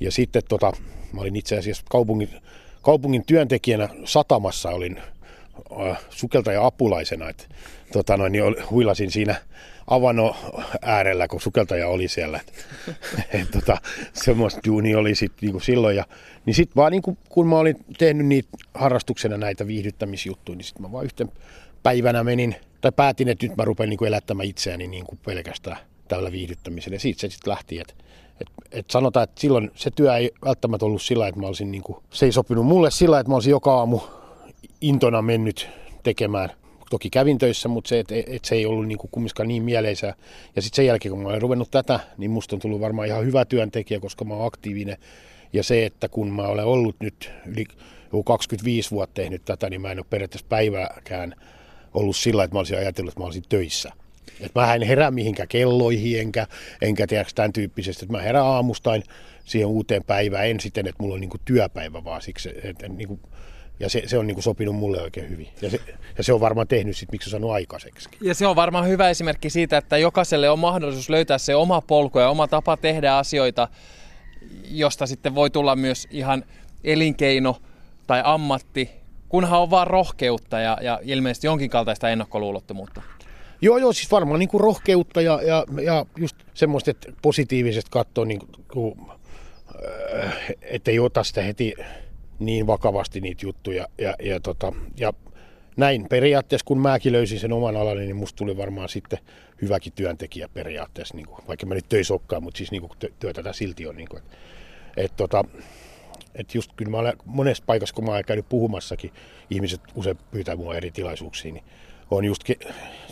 Ja 0.00 0.12
sitten 0.12 0.42
tota, 0.48 0.72
mä 1.12 1.20
olin 1.20 1.36
itse 1.36 1.58
asiassa 1.58 1.84
kaupungin, 1.90 2.28
kaupungin 2.82 3.24
työntekijänä 3.26 3.88
satamassa, 4.04 4.70
olin 4.70 5.00
äh, 5.88 5.98
sukeltaja 6.10 6.66
apulaisena, 6.66 7.28
että 7.28 7.44
tota 7.92 8.16
noin, 8.16 8.32
niin 8.32 8.44
huilasin 8.70 9.10
siinä 9.10 9.34
avano 9.86 10.36
äärellä, 10.82 11.28
kun 11.28 11.40
sukeltaja 11.40 11.88
oli 11.88 12.08
siellä. 12.08 12.40
Et, 13.40 13.50
tota, 13.50 13.76
semmoista 14.12 14.60
duuni 14.66 14.94
oli 14.94 15.14
sit, 15.14 15.32
niinku 15.40 15.60
silloin. 15.60 15.96
Ja, 15.96 16.04
niin 16.46 16.54
sitten 16.54 16.76
vaan 16.76 16.92
niinku, 16.92 17.18
kun 17.28 17.46
mä 17.46 17.58
olin 17.58 17.76
tehnyt 17.98 18.26
niitä 18.26 18.48
harrastuksena 18.74 19.36
näitä 19.36 19.66
viihdyttämisjuttuja, 19.66 20.56
niin 20.56 20.64
sitten 20.64 20.82
mä 20.82 20.92
vaan 20.92 21.04
yhten 21.04 21.32
päivänä 21.84 22.24
menin, 22.24 22.56
tai 22.80 22.92
päätin, 22.92 23.28
että 23.28 23.46
nyt 23.46 23.56
mä 23.56 23.64
rupean 23.64 23.88
niin 23.88 23.98
kuin 23.98 24.08
elättämään 24.08 24.48
itseäni 24.48 24.86
niin 24.86 25.06
kuin 25.06 25.18
pelkästään 25.26 25.76
tällä 26.08 26.32
viihdyttämisellä. 26.32 26.94
Ja 26.94 27.00
siitä 27.00 27.20
se 27.20 27.28
sitten 27.28 27.50
lähti, 27.50 27.78
että 27.78 27.94
et, 28.40 28.48
et 28.72 28.90
sanotaan, 28.90 29.24
että 29.24 29.40
silloin 29.40 29.70
se 29.74 29.90
työ 29.90 30.16
ei 30.16 30.30
välttämättä 30.44 30.86
ollut 30.86 31.02
sillä, 31.02 31.28
että 31.28 31.40
mä 31.40 31.46
olisin, 31.46 31.70
niin 31.70 31.82
kuin, 31.82 31.98
se 32.10 32.26
ei 32.26 32.32
sopinut 32.32 32.66
mulle 32.66 32.90
sillä, 32.90 33.20
että 33.20 33.30
mä 33.30 33.36
olisin 33.36 33.50
joka 33.50 33.74
aamu 33.74 34.00
intona 34.80 35.22
mennyt 35.22 35.68
tekemään. 36.02 36.50
Toki 36.90 37.10
kävin 37.10 37.38
töissä, 37.38 37.68
mutta 37.68 37.88
se, 37.88 37.98
että 37.98 38.14
et 38.26 38.44
se 38.44 38.54
ei 38.54 38.66
ollut 38.66 38.86
niin 38.86 38.98
kumminkaan 38.98 39.48
niin 39.48 39.62
mieleisää. 39.62 40.14
Ja 40.56 40.62
sitten 40.62 40.76
sen 40.76 40.86
jälkeen, 40.86 41.12
kun 41.12 41.22
mä 41.22 41.28
olen 41.28 41.42
ruvennut 41.42 41.70
tätä, 41.70 42.00
niin 42.18 42.30
musta 42.30 42.56
on 42.56 42.60
tullut 42.60 42.80
varmaan 42.80 43.08
ihan 43.08 43.24
hyvä 43.24 43.44
työntekijä, 43.44 44.00
koska 44.00 44.24
mä 44.24 44.34
oon 44.34 44.46
aktiivinen. 44.46 44.96
Ja 45.52 45.62
se, 45.62 45.86
että 45.86 46.08
kun 46.08 46.32
mä 46.32 46.42
olen 46.42 46.64
ollut 46.64 46.96
nyt 47.00 47.30
yli 47.46 47.64
25 48.24 48.90
vuotta 48.90 49.14
tehnyt 49.14 49.44
tätä, 49.44 49.70
niin 49.70 49.80
mä 49.80 49.92
en 49.92 49.98
ole 49.98 50.06
periaatteessa 50.10 50.46
päivääkään 50.48 51.34
ollut 51.94 52.16
sillä, 52.16 52.44
että 52.44 52.54
mä 52.54 52.58
olisin 52.58 52.78
ajatellut, 52.78 53.12
että 53.12 53.20
mä 53.20 53.24
olisin 53.24 53.44
töissä. 53.48 53.92
Että 54.40 54.60
mä 54.60 54.74
en 54.74 54.82
herää 54.82 55.10
mihinkään 55.10 55.48
kelloihin, 55.48 56.20
enkä, 56.20 56.46
enkä 56.82 57.06
tiedä 57.06 57.24
tämän 57.34 57.52
tyyppisesti, 57.52 58.04
että 58.04 58.16
mä 58.16 58.22
herään 58.22 58.46
aamustain 58.46 59.02
siihen 59.44 59.68
uuteen 59.68 60.04
päivään, 60.04 60.46
en 60.46 60.60
siten, 60.60 60.86
että 60.86 61.02
mulla 61.02 61.14
on 61.14 61.20
niinku 61.20 61.38
työpäivä, 61.44 62.04
vaan 62.04 62.22
siksi, 62.22 62.50
että 62.62 62.88
niinku, 62.88 63.20
ja 63.80 63.88
se, 63.88 64.02
se 64.06 64.18
on 64.18 64.26
niinku 64.26 64.42
sopinut 64.42 64.76
mulle 64.76 65.02
oikein 65.02 65.30
hyvin. 65.30 65.48
Ja 65.62 65.70
se, 65.70 65.80
ja 66.18 66.24
se 66.24 66.32
on 66.32 66.40
varmaan 66.40 66.68
tehnyt 66.68 66.96
sit, 66.96 67.12
miksi 67.12 67.28
on 67.28 67.30
saanut 67.30 67.50
aikaiseksi. 67.50 68.08
Ja 68.20 68.34
se 68.34 68.46
on 68.46 68.56
varmaan 68.56 68.88
hyvä 68.88 69.10
esimerkki 69.10 69.50
siitä, 69.50 69.78
että 69.78 69.98
jokaiselle 69.98 70.50
on 70.50 70.58
mahdollisuus 70.58 71.10
löytää 71.10 71.38
se 71.38 71.54
oma 71.54 71.80
polku 71.80 72.18
ja 72.18 72.28
oma 72.28 72.48
tapa 72.48 72.76
tehdä 72.76 73.16
asioita, 73.16 73.68
josta 74.64 75.06
sitten 75.06 75.34
voi 75.34 75.50
tulla 75.50 75.76
myös 75.76 76.08
ihan 76.10 76.44
elinkeino 76.84 77.56
tai 78.06 78.22
ammatti, 78.24 78.90
kunhan 79.34 79.60
on 79.60 79.70
vaan 79.70 79.86
rohkeutta 79.86 80.60
ja, 80.60 80.78
ja 80.82 81.00
ilmeisesti 81.02 81.46
jonkin 81.46 81.70
kaltaista 81.70 82.10
ennakkoluulottomuutta. 82.10 83.02
Joo, 83.60 83.78
joo, 83.78 83.92
siis 83.92 84.10
varmaan 84.10 84.38
niin 84.38 84.48
kuin 84.48 84.60
rohkeutta 84.60 85.20
ja, 85.20 85.40
ja, 85.42 85.64
ja 85.82 86.06
just 86.16 86.36
semmoista, 86.54 86.90
että 86.90 87.12
positiivisesti 87.22 87.90
katsoa, 87.90 88.24
niin 88.24 88.40
äh, 90.24 90.34
ettei 90.62 90.98
ota 90.98 91.24
sitä 91.24 91.42
heti 91.42 91.74
niin 92.38 92.66
vakavasti 92.66 93.20
niitä 93.20 93.46
juttuja. 93.46 93.86
Ja, 93.98 94.14
ja, 94.22 94.40
tota, 94.40 94.72
ja 94.96 95.12
näin 95.76 96.06
periaatteessa, 96.08 96.66
kun 96.66 96.80
mäkin 96.80 97.12
löysin 97.12 97.40
sen 97.40 97.52
oman 97.52 97.76
alani, 97.76 98.00
niin 98.00 98.16
musta 98.16 98.36
tuli 98.36 98.56
varmaan 98.56 98.88
sitten 98.88 99.18
hyväkin 99.62 99.92
työntekijä 99.92 100.48
periaatteessa, 100.48 101.16
niin 101.16 101.26
kuin, 101.26 101.40
vaikka 101.48 101.66
mä 101.66 101.74
nyt 101.74 101.88
töissä 101.88 102.14
olekaan, 102.14 102.42
mutta 102.42 102.58
siis 102.58 102.70
niin 102.70 102.82
kuin 102.82 103.12
työtä 103.18 103.52
silti 103.52 103.86
on. 103.86 103.96
Niin 103.96 104.08
kuin, 104.08 104.22
että, 104.22 104.36
et, 104.96 105.16
tota, 105.16 105.44
et 106.34 106.54
just 106.54 106.70
kyllä 106.76 106.90
mä 106.90 106.96
olen 106.96 107.16
monessa 107.24 107.64
paikassa, 107.66 107.94
kun 107.94 108.04
mä 108.04 108.10
olen 108.10 108.24
käynyt 108.24 108.48
puhumassakin, 108.48 109.12
ihmiset 109.50 109.80
usein 109.94 110.18
pyytää 110.30 110.56
mua 110.56 110.74
eri 110.74 110.90
tilaisuuksiin, 110.90 111.54
niin 111.54 111.64
on 112.10 112.24
just 112.24 112.44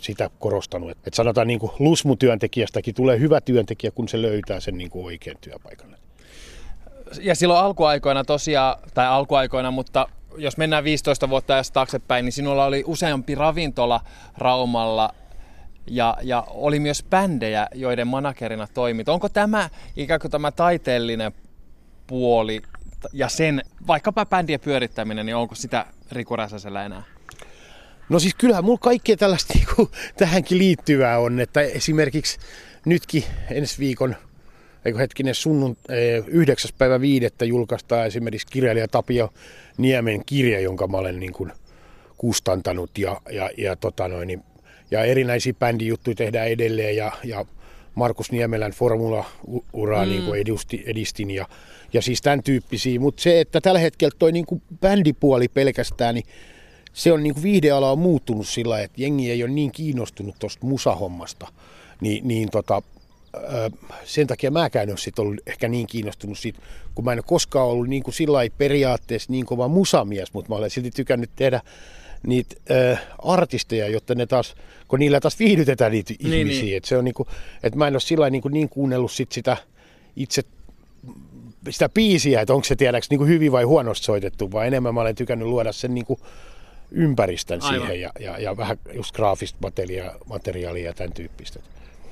sitä 0.00 0.30
korostanut. 0.38 0.90
Että 0.90 1.10
sanotaan 1.14 1.46
niin 1.46 1.60
kuin 1.60 1.72
lusmutyöntekijästäkin 1.78 2.94
tulee 2.94 3.18
hyvä 3.18 3.40
työntekijä, 3.40 3.90
kun 3.90 4.08
se 4.08 4.22
löytää 4.22 4.60
sen 4.60 4.78
niin 4.78 4.90
kuin 4.90 5.04
oikean 5.04 5.36
työpaikan. 5.40 5.96
Ja 7.20 7.34
silloin 7.34 7.64
alkuaikoina 7.64 8.24
tosiaan, 8.24 8.76
tai 8.94 9.06
alkuaikoina, 9.06 9.70
mutta 9.70 10.08
jos 10.36 10.56
mennään 10.56 10.84
15 10.84 11.30
vuotta 11.30 11.54
ajasta 11.54 11.74
taaksepäin, 11.74 12.24
niin 12.24 12.32
sinulla 12.32 12.64
oli 12.64 12.84
useampi 12.86 13.34
ravintola 13.34 14.00
Raumalla 14.38 15.14
ja, 15.86 16.16
ja 16.22 16.44
oli 16.48 16.80
myös 16.80 17.04
bändejä, 17.10 17.68
joiden 17.74 18.06
managerina 18.06 18.66
toimit. 18.74 19.08
Onko 19.08 19.28
tämä 19.28 19.70
ikään 19.96 20.20
kuin 20.20 20.30
tämä 20.30 20.52
taiteellinen 20.52 21.32
puoli 22.06 22.62
ja 23.12 23.28
sen 23.28 23.62
vaikkapa 23.86 24.26
bändien 24.26 24.60
pyörittäminen, 24.60 25.26
niin 25.26 25.36
onko 25.36 25.54
sitä 25.54 25.86
Riku 26.12 26.36
Räsäsellä 26.36 26.84
enää? 26.84 27.02
No 28.08 28.18
siis 28.18 28.34
kyllähän 28.34 28.64
mulla 28.64 28.78
kaikkea 28.78 29.16
tällaista 29.16 29.54
niin 29.58 29.66
kuin, 29.76 29.88
tähänkin 30.16 30.58
liittyvää 30.58 31.18
on, 31.18 31.40
että 31.40 31.60
esimerkiksi 31.60 32.38
nytkin 32.84 33.24
ensi 33.50 33.78
viikon 33.78 34.16
eikö 34.84 34.98
hetkinen 34.98 35.34
sunnun, 35.34 35.76
9. 36.26 36.70
päivä 36.78 37.00
viidettä 37.00 37.44
julkaistaan 37.44 38.06
esimerkiksi 38.06 38.46
kirjailija 38.50 38.88
Tapio 38.88 39.32
Niemen 39.78 40.24
kirja, 40.24 40.60
jonka 40.60 40.86
mä 40.86 40.96
olen 40.96 41.20
niin 41.20 41.32
kuin 41.32 41.52
kustantanut 42.18 42.98
ja, 42.98 43.20
ja, 43.30 43.50
ja, 43.58 43.76
tota 43.76 44.08
noin, 44.08 44.26
niin, 44.26 44.42
ja 44.90 45.04
erinäisiä 45.04 45.54
bändijuttuja 45.54 46.14
tehdään 46.14 46.48
edelleen 46.48 46.96
ja, 46.96 47.12
ja 47.24 47.44
Markus 47.94 48.32
Niemelän 48.32 48.72
formula-uraa 48.72 50.04
mm. 50.04 50.10
niin 50.10 50.24
kuin 50.24 50.40
edisti, 50.40 50.82
edistin 50.86 51.30
ja, 51.30 51.46
ja 51.92 52.02
siis 52.02 52.22
tämän 52.22 52.42
tyyppisiä. 52.42 53.00
Mutta 53.00 53.22
se, 53.22 53.40
että 53.40 53.60
tällä 53.60 53.78
hetkellä 53.80 54.16
toi 54.18 54.32
niin 54.32 54.46
kuin 54.46 54.62
bändipuoli 54.80 55.48
pelkästään, 55.48 56.14
niin 56.14 56.24
se 56.92 57.12
on 57.12 57.22
niin 57.22 57.34
kuin 57.34 57.42
viihdeala 57.42 57.90
on 57.90 57.98
muuttunut 57.98 58.48
sillä 58.48 58.80
että 58.80 59.02
jengi 59.02 59.30
ei 59.30 59.42
ole 59.42 59.52
niin 59.52 59.72
kiinnostunut 59.72 60.34
tuosta 60.38 60.66
musahommasta. 60.66 61.46
Ni, 62.00 62.20
niin 62.24 62.50
tota, 62.50 62.82
sen 64.04 64.26
takia 64.26 64.50
mäkään 64.50 64.88
ole 64.88 64.98
sit 64.98 65.18
ollut 65.18 65.40
ehkä 65.46 65.68
niin 65.68 65.86
kiinnostunut 65.86 66.38
siitä, 66.38 66.58
kun 66.94 67.04
mä 67.04 67.12
en 67.12 67.18
ole 67.18 67.24
koskaan 67.26 67.68
ollut 67.68 67.88
niin 67.88 68.02
kuin 68.02 68.14
sillä 68.14 68.38
periaatteessa 68.58 69.32
niin 69.32 69.46
kova 69.46 69.68
musamies, 69.68 70.32
mutta 70.32 70.48
mä 70.48 70.54
olen 70.54 70.70
silti 70.70 70.90
tykännyt 70.90 71.30
tehdä 71.36 71.60
niitä 72.26 72.56
äh, 72.70 73.02
artisteja, 73.18 73.88
jotta 73.88 74.14
ne 74.14 74.26
taas, 74.26 74.54
kun 74.88 74.98
niillä 74.98 75.20
taas 75.20 75.38
viihdytetään 75.38 75.92
niitä 75.92 76.14
niin, 76.22 76.34
ihmisiä. 76.34 76.62
Niin. 76.62 76.76
Et 76.76 76.84
se 76.84 76.96
on 76.96 77.04
niinku, 77.04 77.26
että 77.62 77.78
mä 77.78 77.86
en 77.86 77.94
ole 77.94 78.00
sillä 78.00 78.30
niin, 78.30 78.42
niin 78.50 78.68
kuunnellut 78.68 79.12
sit 79.12 79.32
sitä 79.32 79.56
itse 80.16 80.42
sitä 81.70 81.88
biisiä, 81.88 82.40
että 82.40 82.54
onko 82.54 82.64
se 82.64 82.76
tiedäks 82.76 83.10
niin 83.10 83.26
hyvin 83.26 83.52
vai 83.52 83.64
huonosti 83.64 84.04
soitettu, 84.04 84.52
vaan 84.52 84.66
enemmän 84.66 84.94
mä 84.94 85.00
olen 85.00 85.14
tykännyt 85.14 85.48
luoda 85.48 85.72
sen 85.72 85.94
niin 85.94 86.06
kuin 86.06 86.20
ympäristön 86.90 87.62
Aivan. 87.62 87.80
siihen 87.80 88.00
ja, 88.00 88.10
ja, 88.20 88.38
ja 88.38 88.56
vähän 88.56 88.78
just 88.94 89.14
graafista 89.14 89.58
materiaalia, 89.62 90.18
materiaalia 90.26 90.84
ja 90.84 90.94
tämän 90.94 91.12
tyyppistä. 91.12 91.60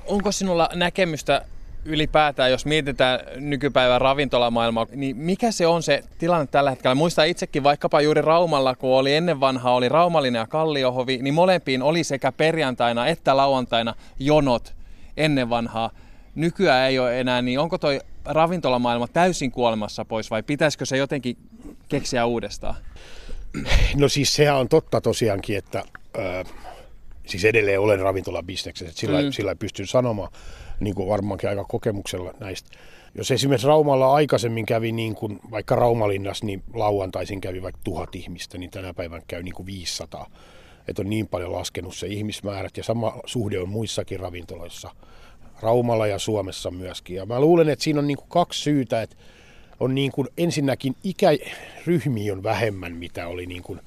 Onko 0.06 0.32
sinulla 0.32 0.68
näkemystä 0.74 1.44
ylipäätään, 1.84 2.50
jos 2.50 2.66
mietitään 2.66 3.20
nykypäivän 3.36 4.00
ravintolamaailmaa, 4.00 4.86
niin 4.94 5.16
mikä 5.16 5.52
se 5.52 5.66
on 5.66 5.82
se 5.82 6.02
tilanne 6.18 6.46
tällä 6.46 6.70
hetkellä? 6.70 6.94
Muistan 6.94 7.28
itsekin 7.28 7.62
vaikkapa 7.62 8.00
juuri 8.00 8.22
Raumalla, 8.22 8.74
kun 8.74 8.90
oli 8.90 9.14
ennen 9.14 9.40
vanhaa, 9.40 9.74
oli 9.74 9.88
Raumallinen 9.88 10.40
ja 10.40 10.46
Kalliohovi, 10.46 11.18
niin 11.22 11.34
molempiin 11.34 11.82
oli 11.82 12.04
sekä 12.04 12.32
perjantaina 12.32 13.06
että 13.06 13.36
lauantaina 13.36 13.94
jonot 14.18 14.74
ennen 15.16 15.50
vanhaa. 15.50 15.90
Nykyään 16.34 16.88
ei 16.88 16.98
ole 16.98 17.20
enää, 17.20 17.42
niin 17.42 17.58
onko 17.58 17.78
toi 17.78 18.00
ravintolamaailma 18.24 19.08
täysin 19.08 19.50
kuolemassa 19.50 20.04
pois 20.04 20.30
vai 20.30 20.42
pitäisikö 20.42 20.86
se 20.86 20.96
jotenkin 20.96 21.36
keksiä 21.88 22.26
uudestaan? 22.26 22.74
No 23.96 24.08
siis 24.08 24.34
sehän 24.34 24.56
on 24.56 24.68
totta 24.68 25.00
tosiaankin, 25.00 25.58
että 25.58 25.78
äh, 26.18 26.52
siis 27.26 27.44
edelleen 27.44 27.80
olen 27.80 28.00
ravintolabisneksessä, 28.00 28.88
että 28.88 29.00
sillä, 29.00 29.22
mm. 29.22 29.32
sillä 29.32 29.54
pystyn 29.56 29.86
sanomaan 29.86 30.32
niin 30.80 30.94
kuin 30.94 31.08
varmaankin 31.08 31.48
aika 31.48 31.64
kokemuksella 31.64 32.34
näistä. 32.40 32.70
Jos 33.14 33.30
esimerkiksi 33.30 33.66
Raumalla 33.66 34.14
aikaisemmin 34.14 34.66
kävi 34.66 34.92
niin 34.92 35.14
kuin, 35.14 35.40
vaikka 35.50 35.76
Raumalinnassa, 35.76 36.46
niin 36.46 36.62
lauantaisin 36.74 37.40
kävi 37.40 37.62
vaikka 37.62 37.80
tuhat 37.84 38.14
ihmistä, 38.14 38.58
niin 38.58 38.70
tänä 38.70 38.94
päivänä 38.94 39.22
käy 39.28 39.42
niin 39.42 39.54
kuin 39.54 39.66
500. 39.66 40.30
Että 40.88 41.02
on 41.02 41.10
niin 41.10 41.28
paljon 41.28 41.52
laskenut 41.52 41.96
se 41.96 42.06
ihmismäärät 42.06 42.76
ja 42.76 42.84
sama 42.84 43.20
suhde 43.26 43.60
on 43.60 43.68
muissakin 43.68 44.20
ravintoloissa. 44.20 44.90
Raumalla 45.62 46.06
ja 46.06 46.18
Suomessa 46.18 46.70
myöskin. 46.70 47.16
Ja 47.16 47.26
mä 47.26 47.40
luulen, 47.40 47.68
että 47.68 47.82
siinä 47.82 48.00
on 48.00 48.06
niin 48.06 48.16
kuin 48.16 48.28
kaksi 48.28 48.62
syytä, 48.62 49.02
että 49.02 49.16
on 49.80 49.94
niin 49.94 50.12
kuin 50.12 50.28
ensinnäkin 50.38 50.96
ikäryhmiä 51.04 52.32
on 52.32 52.42
vähemmän, 52.42 52.96
mitä 52.96 53.28
oli 53.28 53.46
niin 53.46 53.62
kuin 53.62 53.80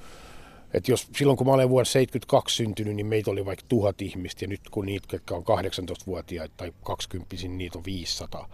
että 0.73 0.91
jos 0.91 1.07
silloin 1.15 1.37
kun 1.37 1.47
mä 1.47 1.53
olen 1.53 1.69
vuonna 1.69 1.85
72 1.85 2.55
syntynyt, 2.55 2.95
niin 2.95 3.05
meitä 3.05 3.31
oli 3.31 3.45
vaikka 3.45 3.65
tuhat 3.69 4.01
ihmistä 4.01 4.43
ja 4.43 4.47
nyt 4.47 4.61
kun 4.71 4.85
niitä, 4.85 5.07
jotka 5.11 5.35
on 5.35 5.43
18-vuotiaita 5.43 6.53
tai 6.57 6.73
20 6.83 7.35
niin 7.35 7.57
niitä 7.57 7.77
on 7.77 7.85
500. 7.85 8.49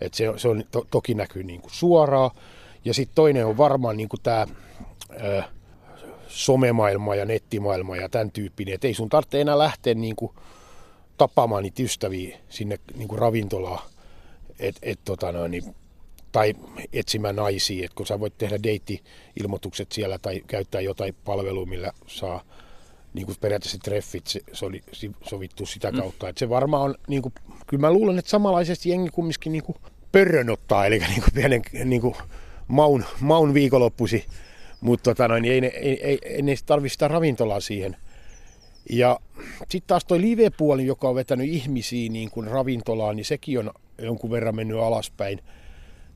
Et 0.00 0.14
se, 0.14 0.24
se 0.36 0.48
on, 0.48 0.64
to, 0.70 0.86
toki 0.90 1.14
näkyy 1.14 1.42
niin 1.42 1.60
kuin 1.60 1.72
suoraan. 1.72 2.30
Ja 2.84 2.94
sitten 2.94 3.14
toinen 3.14 3.46
on 3.46 3.56
varmaan 3.56 3.96
niin 3.96 4.08
tämä 4.22 4.46
somemaailma 6.28 7.14
ja 7.14 7.24
nettimaailma 7.24 7.96
ja 7.96 8.08
tämän 8.08 8.30
tyyppinen. 8.30 8.74
Että 8.74 8.86
ei 8.86 8.94
sun 8.94 9.08
tarvitse 9.08 9.40
enää 9.40 9.58
lähteä 9.58 9.94
niin 9.94 10.16
kuin 10.16 10.32
tapaamaan 11.18 11.62
niitä 11.62 11.82
ystäviä 11.82 12.38
sinne 12.48 12.78
niin 12.96 13.08
kuin 13.08 13.18
ravintolaan. 13.18 13.88
Et, 14.58 14.76
et, 14.82 15.00
tota 15.04 15.32
noin, 15.32 15.50
niin 15.50 15.74
tai 16.32 16.54
etsimään 16.92 17.36
naisia, 17.36 17.84
että 17.84 17.94
kun 17.94 18.06
sä 18.06 18.20
voit 18.20 18.38
tehdä 18.38 18.62
deitti-ilmoitukset 18.62 19.92
siellä 19.92 20.18
tai 20.18 20.42
käyttää 20.46 20.80
jotain 20.80 21.14
palvelua, 21.24 21.66
millä 21.66 21.92
saa 22.06 22.44
niin 23.14 23.26
kuin 23.26 23.36
periaatteessa 23.40 23.78
treffit 23.78 24.24
sovittu 25.22 25.66
sitä 25.66 25.92
mm. 25.92 25.98
kautta. 25.98 26.26
Mm. 26.26 26.30
Että 26.30 26.38
se 26.38 26.48
varmaan 26.48 26.82
on, 26.82 26.94
niin 27.08 27.22
kuin, 27.22 27.34
kyllä 27.66 27.80
mä 27.80 27.92
luulen, 27.92 28.18
että 28.18 28.30
samanlaisesti 28.30 28.88
jengi 28.88 29.10
kumminkin 29.10 29.52
niin 29.52 29.62
pörrön 30.12 30.50
ottaa, 30.50 30.86
eli 30.86 30.98
niin 30.98 31.22
kuin 31.22 31.34
pienen 31.34 31.62
niin 31.84 32.00
kuin 32.00 32.14
maun, 32.68 33.04
maun 33.20 33.54
viikonloppusi, 33.54 34.26
mutta 34.80 35.10
tota 35.10 35.28
noin, 35.28 35.44
ei, 35.44 35.58
ei, 35.64 35.70
ei, 35.74 35.98
ei, 36.02 36.18
ei 36.22 36.56
tarvitse 36.66 36.92
sitä 36.92 37.08
ravintolaa 37.08 37.60
siihen. 37.60 37.96
Ja 38.90 39.20
sitten 39.68 39.86
taas 39.86 40.04
toi 40.04 40.20
live-puoli, 40.20 40.86
joka 40.86 41.08
on 41.08 41.14
vetänyt 41.14 41.48
ihmisiä 41.48 42.10
niin 42.10 42.30
kuin 42.30 42.46
ravintolaan, 42.46 43.16
niin 43.16 43.24
sekin 43.24 43.58
on 43.58 43.70
jonkun 44.02 44.30
verran 44.30 44.56
mennyt 44.56 44.78
alaspäin 44.78 45.40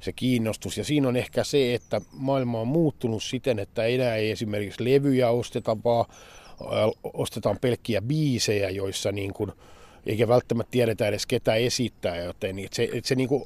se 0.03 0.13
kiinnostus. 0.13 0.79
Ja 0.79 0.85
siinä 0.85 1.09
on 1.09 1.17
ehkä 1.17 1.45
se, 1.45 1.75
että 1.75 2.01
maailma 2.13 2.61
on 2.61 2.69
muuttunut 2.69 3.23
siten, 3.23 3.59
että 3.59 3.85
enää 3.85 4.17
ei 4.17 4.31
esimerkiksi 4.31 4.85
levyjä 4.85 5.31
osteta, 5.31 5.77
vaan 5.85 6.05
ostetaan 7.15 7.59
pelkkiä 7.61 8.03
biisejä, 8.03 8.71
joissa 8.71 9.13
niin 9.13 9.33
kuin, 9.33 9.53
eikä 10.07 10.29
välttämättä 10.29 10.71
tiedetä 10.71 11.07
edes 11.07 11.27
ketä 11.27 11.55
esittää, 11.55 12.17
joten 12.17 12.59
että 12.59 12.77
se, 12.77 12.89
että 12.93 13.09
se 13.09 13.15
niin 13.15 13.29
kuin, 13.29 13.45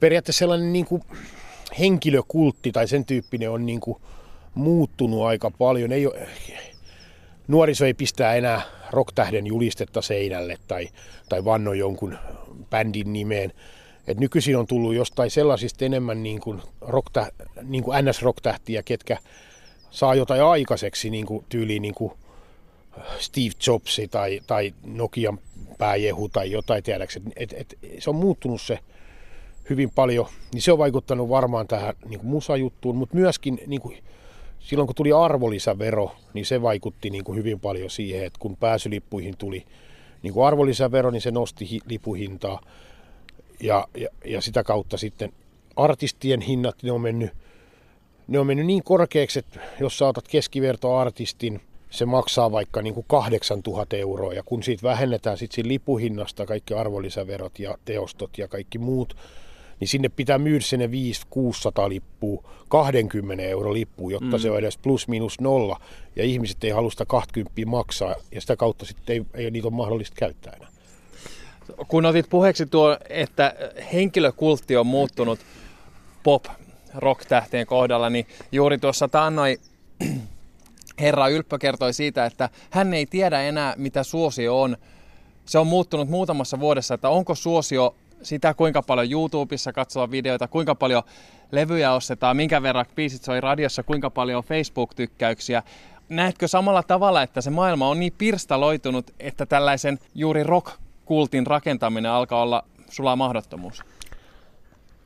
periaatteessa 0.00 0.38
sellainen 0.38 0.72
niin 0.72 0.84
kuin 0.84 1.02
henkilökultti 1.78 2.72
tai 2.72 2.88
sen 2.88 3.04
tyyppinen 3.04 3.50
on 3.50 3.66
niin 3.66 3.80
kuin 3.80 3.98
muuttunut 4.54 5.24
aika 5.24 5.50
paljon. 5.50 5.92
Ei 5.92 6.06
ole, 6.06 6.28
nuoriso 7.48 7.84
ei 7.84 7.94
pistää 7.94 8.34
enää 8.34 8.60
rocktähden 8.90 9.46
julistetta 9.46 10.02
seinälle 10.02 10.56
tai, 10.68 10.88
tai 11.28 11.44
vanno 11.44 11.72
jonkun 11.72 12.18
bändin 12.70 13.12
nimeen 13.12 13.52
et 14.08 14.20
nykyisin 14.20 14.56
on 14.56 14.66
tullut 14.66 14.94
jostain 14.94 15.30
sellaisista 15.30 15.84
enemmän 15.84 16.22
niin 16.22 16.40
kuin, 16.40 16.62
rocktä, 16.80 17.32
niin 17.62 17.84
kuin 17.84 18.04
NS-rocktähtiä, 18.04 18.82
ketkä 18.84 19.18
saa 19.90 20.14
jotain 20.14 20.42
aikaiseksi 20.42 21.10
niin 21.10 21.26
kuin 21.26 21.44
tyyliin 21.48 21.82
niin 21.82 21.94
kuin 21.94 22.12
Steve 23.18 23.50
Jobs 23.66 24.00
tai, 24.10 24.40
tai 24.46 24.74
Nokian 24.84 25.38
pääjehu 25.78 26.28
tai 26.28 26.50
jotain 26.50 26.82
tiedäksi. 26.82 27.22
Et, 27.36 27.52
et, 27.52 27.78
se 27.98 28.10
on 28.10 28.16
muuttunut 28.16 28.60
se 28.60 28.78
hyvin 29.70 29.90
paljon, 29.90 30.26
niin 30.52 30.62
se 30.62 30.72
on 30.72 30.78
vaikuttanut 30.78 31.28
varmaan 31.28 31.66
tähän 31.66 31.94
niin 32.08 32.20
kuin 32.20 32.30
musajuttuun, 32.30 32.96
mutta 32.96 33.16
myöskin 33.16 33.60
niin 33.66 33.80
kuin, 33.80 33.98
silloin 34.60 34.86
kun 34.86 34.94
tuli 34.94 35.12
arvonlisävero, 35.12 36.10
niin 36.34 36.46
se 36.46 36.62
vaikutti 36.62 37.10
niin 37.10 37.24
kuin 37.24 37.38
hyvin 37.38 37.60
paljon 37.60 37.90
siihen, 37.90 38.24
että 38.24 38.38
kun 38.38 38.56
pääsylippuihin 38.56 39.36
tuli 39.36 39.66
niin 40.22 40.34
kuin 40.34 40.46
arvonlisävero, 40.46 41.10
niin 41.10 41.22
se 41.22 41.30
nosti 41.30 41.70
hi, 41.70 41.80
lipuhintaa 41.86 42.60
ja, 43.60 43.88
ja, 43.96 44.08
ja 44.24 44.40
sitä 44.40 44.64
kautta 44.64 44.96
sitten 44.96 45.32
artistien 45.76 46.40
hinnat, 46.40 46.82
ne 46.82 46.92
on 46.92 47.00
mennyt, 47.00 47.30
ne 48.28 48.38
on 48.38 48.46
mennyt 48.46 48.66
niin 48.66 48.84
korkeaksi, 48.84 49.38
että 49.38 49.60
jos 49.80 49.98
saatat 49.98 50.28
keskivertoartistin, 50.28 51.60
se 51.90 52.06
maksaa 52.06 52.52
vaikka 52.52 52.82
niin 52.82 52.94
kuin 52.94 53.06
8000 53.08 53.96
euroa 53.96 54.32
ja 54.32 54.42
kun 54.42 54.62
siitä 54.62 54.82
vähennetään 54.82 55.38
sitten 55.38 55.54
siinä 55.54 55.68
lipuhinnasta 55.68 56.46
kaikki 56.46 56.74
arvonlisäverot 56.74 57.58
ja 57.58 57.78
teostot 57.84 58.38
ja 58.38 58.48
kaikki 58.48 58.78
muut, 58.78 59.16
niin 59.80 59.88
sinne 59.88 60.08
pitää 60.08 60.38
myydä 60.38 60.60
sinne 60.60 60.86
5-600 60.86 60.90
lippua, 61.88 62.50
20 62.68 63.44
euro 63.44 63.72
lippu, 63.72 64.10
jotta 64.10 64.36
mm. 64.36 64.38
se 64.38 64.50
on 64.50 64.58
edes 64.58 64.78
plus 64.78 65.08
minus 65.08 65.40
nolla. 65.40 65.80
Ja 66.16 66.24
ihmiset 66.24 66.64
ei 66.64 66.70
halua 66.70 66.90
sitä 66.90 67.06
20 67.06 67.52
maksaa 67.66 68.14
ja 68.32 68.40
sitä 68.40 68.56
kautta 68.56 68.84
sitten 68.84 69.14
ei, 69.14 69.44
ei 69.44 69.50
niitä 69.50 69.68
ole 69.68 69.74
mahdollista 69.74 70.16
käyttää 70.18 70.52
enää 70.52 70.77
kun 71.88 72.06
otit 72.06 72.30
puheeksi 72.30 72.66
tuo, 72.66 72.98
että 73.08 73.54
henkilökultti 73.92 74.76
on 74.76 74.86
muuttunut 74.86 75.38
pop 76.22 76.44
rock-tähtien 76.94 77.66
kohdalla, 77.66 78.10
niin 78.10 78.26
juuri 78.52 78.78
tuossa 78.78 79.08
taannoi 79.08 79.58
herra 81.00 81.28
Ylppö 81.28 81.58
kertoi 81.58 81.92
siitä, 81.92 82.26
että 82.26 82.48
hän 82.70 82.94
ei 82.94 83.06
tiedä 83.06 83.42
enää, 83.42 83.74
mitä 83.76 84.02
suosio 84.02 84.62
on. 84.62 84.76
Se 85.46 85.58
on 85.58 85.66
muuttunut 85.66 86.08
muutamassa 86.08 86.60
vuodessa, 86.60 86.94
että 86.94 87.08
onko 87.08 87.34
suosio 87.34 87.94
sitä, 88.22 88.54
kuinka 88.54 88.82
paljon 88.82 89.10
YouTubessa 89.10 89.72
katsoa 89.72 90.10
videoita, 90.10 90.48
kuinka 90.48 90.74
paljon 90.74 91.02
levyjä 91.52 91.92
ostetaan, 91.92 92.36
minkä 92.36 92.62
verran 92.62 92.86
biisit 92.94 93.24
soi 93.24 93.40
radiossa, 93.40 93.82
kuinka 93.82 94.10
paljon 94.10 94.44
Facebook-tykkäyksiä. 94.44 95.62
Näetkö 96.08 96.48
samalla 96.48 96.82
tavalla, 96.82 97.22
että 97.22 97.40
se 97.40 97.50
maailma 97.50 97.88
on 97.88 98.00
niin 98.00 98.12
pirstaloitunut, 98.18 99.10
että 99.20 99.46
tällaisen 99.46 99.98
juuri 100.14 100.42
rock 100.42 100.72
kultin 101.08 101.46
rakentaminen 101.46 102.10
alkaa 102.10 102.42
olla 102.42 102.64
sulla 102.90 103.16
mahdottomuus? 103.16 103.82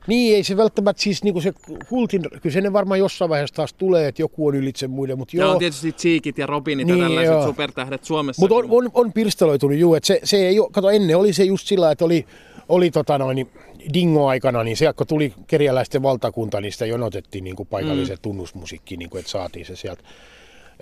Niin, 0.07 0.35
ei 0.35 0.43
se 0.43 0.57
välttämättä 0.57 1.03
siis 1.03 1.23
niin 1.23 1.33
kuin 1.33 1.43
se 1.43 1.53
kultin, 1.89 2.21
kyllä 2.41 2.53
se 2.53 2.73
varmaan 2.73 2.99
jossain 2.99 3.29
vaiheessa 3.29 3.55
taas 3.55 3.73
tulee, 3.73 4.07
että 4.07 4.21
joku 4.21 4.47
on 4.47 4.55
ylitse 4.55 4.87
muiden, 4.87 5.17
mutta 5.17 5.37
joo. 5.37 5.47
Ja 5.47 5.51
on 5.51 5.59
tietysti 5.59 5.91
Cheekit 5.91 6.37
ja 6.37 6.45
Robinit 6.45 6.87
niin, 6.87 6.99
ja 6.99 7.05
tällaiset 7.05 7.33
joo. 7.33 7.45
supertähdet 7.45 8.03
Suomessa. 8.03 8.41
Mutta 8.41 8.55
on, 8.55 8.65
on, 8.69 8.89
on 8.93 9.13
pirstaloitunut, 9.13 9.77
juu, 9.77 9.95
että 9.95 10.07
se, 10.07 10.19
se 10.23 10.37
ei 10.37 10.59
ole, 10.59 10.69
kato 10.71 10.89
ennen 10.89 11.17
oli 11.17 11.33
se 11.33 11.43
just 11.43 11.67
sillä, 11.67 11.91
että 11.91 12.05
oli, 12.05 12.25
oli 12.69 12.91
tota 12.91 13.17
noin, 13.17 13.49
Dingo-aikana, 13.93 14.63
niin 14.63 14.77
se 14.77 14.93
kun 14.93 15.07
tuli 15.07 15.33
kerjäläisten 15.47 16.03
valtakunta, 16.03 16.61
niin 16.61 16.71
sitä 16.71 16.85
jonotettiin 16.85 17.43
niin 17.43 17.55
kuin 17.55 17.67
paikalliseen 17.67 18.17
mm. 18.17 18.21
tunnusmusiikkiin, 18.21 18.99
niin 18.99 19.09
kuin, 19.09 19.19
että 19.19 19.31
saatiin 19.31 19.65
se 19.65 19.75
sieltä. 19.75 20.03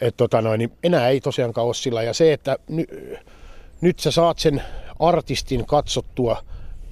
Et 0.02 0.18
tota 0.18 0.42
noin, 0.42 0.60
niin 0.60 0.72
enää 0.84 1.10
ei 1.10 1.22
tosiaankaan 1.22 1.68
ole 1.68 1.74
sillä. 1.74 2.04
Ja 2.04 2.14
se, 2.14 2.34
että 2.34 2.58
ny, 2.68 2.86
nyt 3.82 4.00
sä 4.00 4.12
saat 4.12 4.40
sen 4.40 4.64
artistin 5.02 5.66
katsottua 5.66 6.44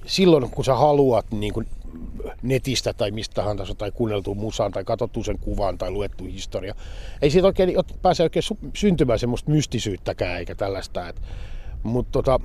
silloin, 0.06 0.50
kun 0.50 0.64
sä 0.64 0.74
haluat 0.74 1.26
niin 1.30 1.52
kuin 1.52 1.66
netistä 2.42 2.92
tai 2.92 3.10
mistä 3.10 3.34
tahansa 3.34 3.74
tai 3.74 3.92
kuunneltu 3.92 4.34
musaan 4.34 4.72
tai 4.72 4.84
katsottu 4.84 5.24
sen 5.24 5.38
kuvan 5.38 5.78
tai 5.78 5.90
luettu 5.90 6.24
historia. 6.24 6.74
Ei 7.22 7.30
siitä 7.30 7.46
oikein 7.46 7.74
pääse 8.02 8.22
oikein 8.22 8.42
syntymään 8.76 9.18
semmoista 9.18 9.50
mystisyyttäkään 9.50 10.38
eikä 10.38 10.54
tällaista. 10.54 11.08
Et, 11.08 11.22
mut 11.82 12.06
tota, 12.12 12.40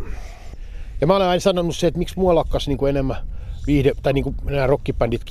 ja 1.02 1.08
mä 1.08 1.16
olen 1.16 1.28
aina 1.28 1.40
sanonut 1.40 1.76
se, 1.76 1.88
että 1.88 1.98
miksi 1.98 2.20
mua 2.20 2.36
lakkas 2.36 2.68
niin 2.68 2.78
kuin 2.78 2.90
enemmän 2.90 3.28
viihde, 3.68 3.92
tai 4.04 4.14
niin 4.14 4.24
kuin 4.24 4.36
nämä 4.44 4.68
rockibändit 4.68 5.22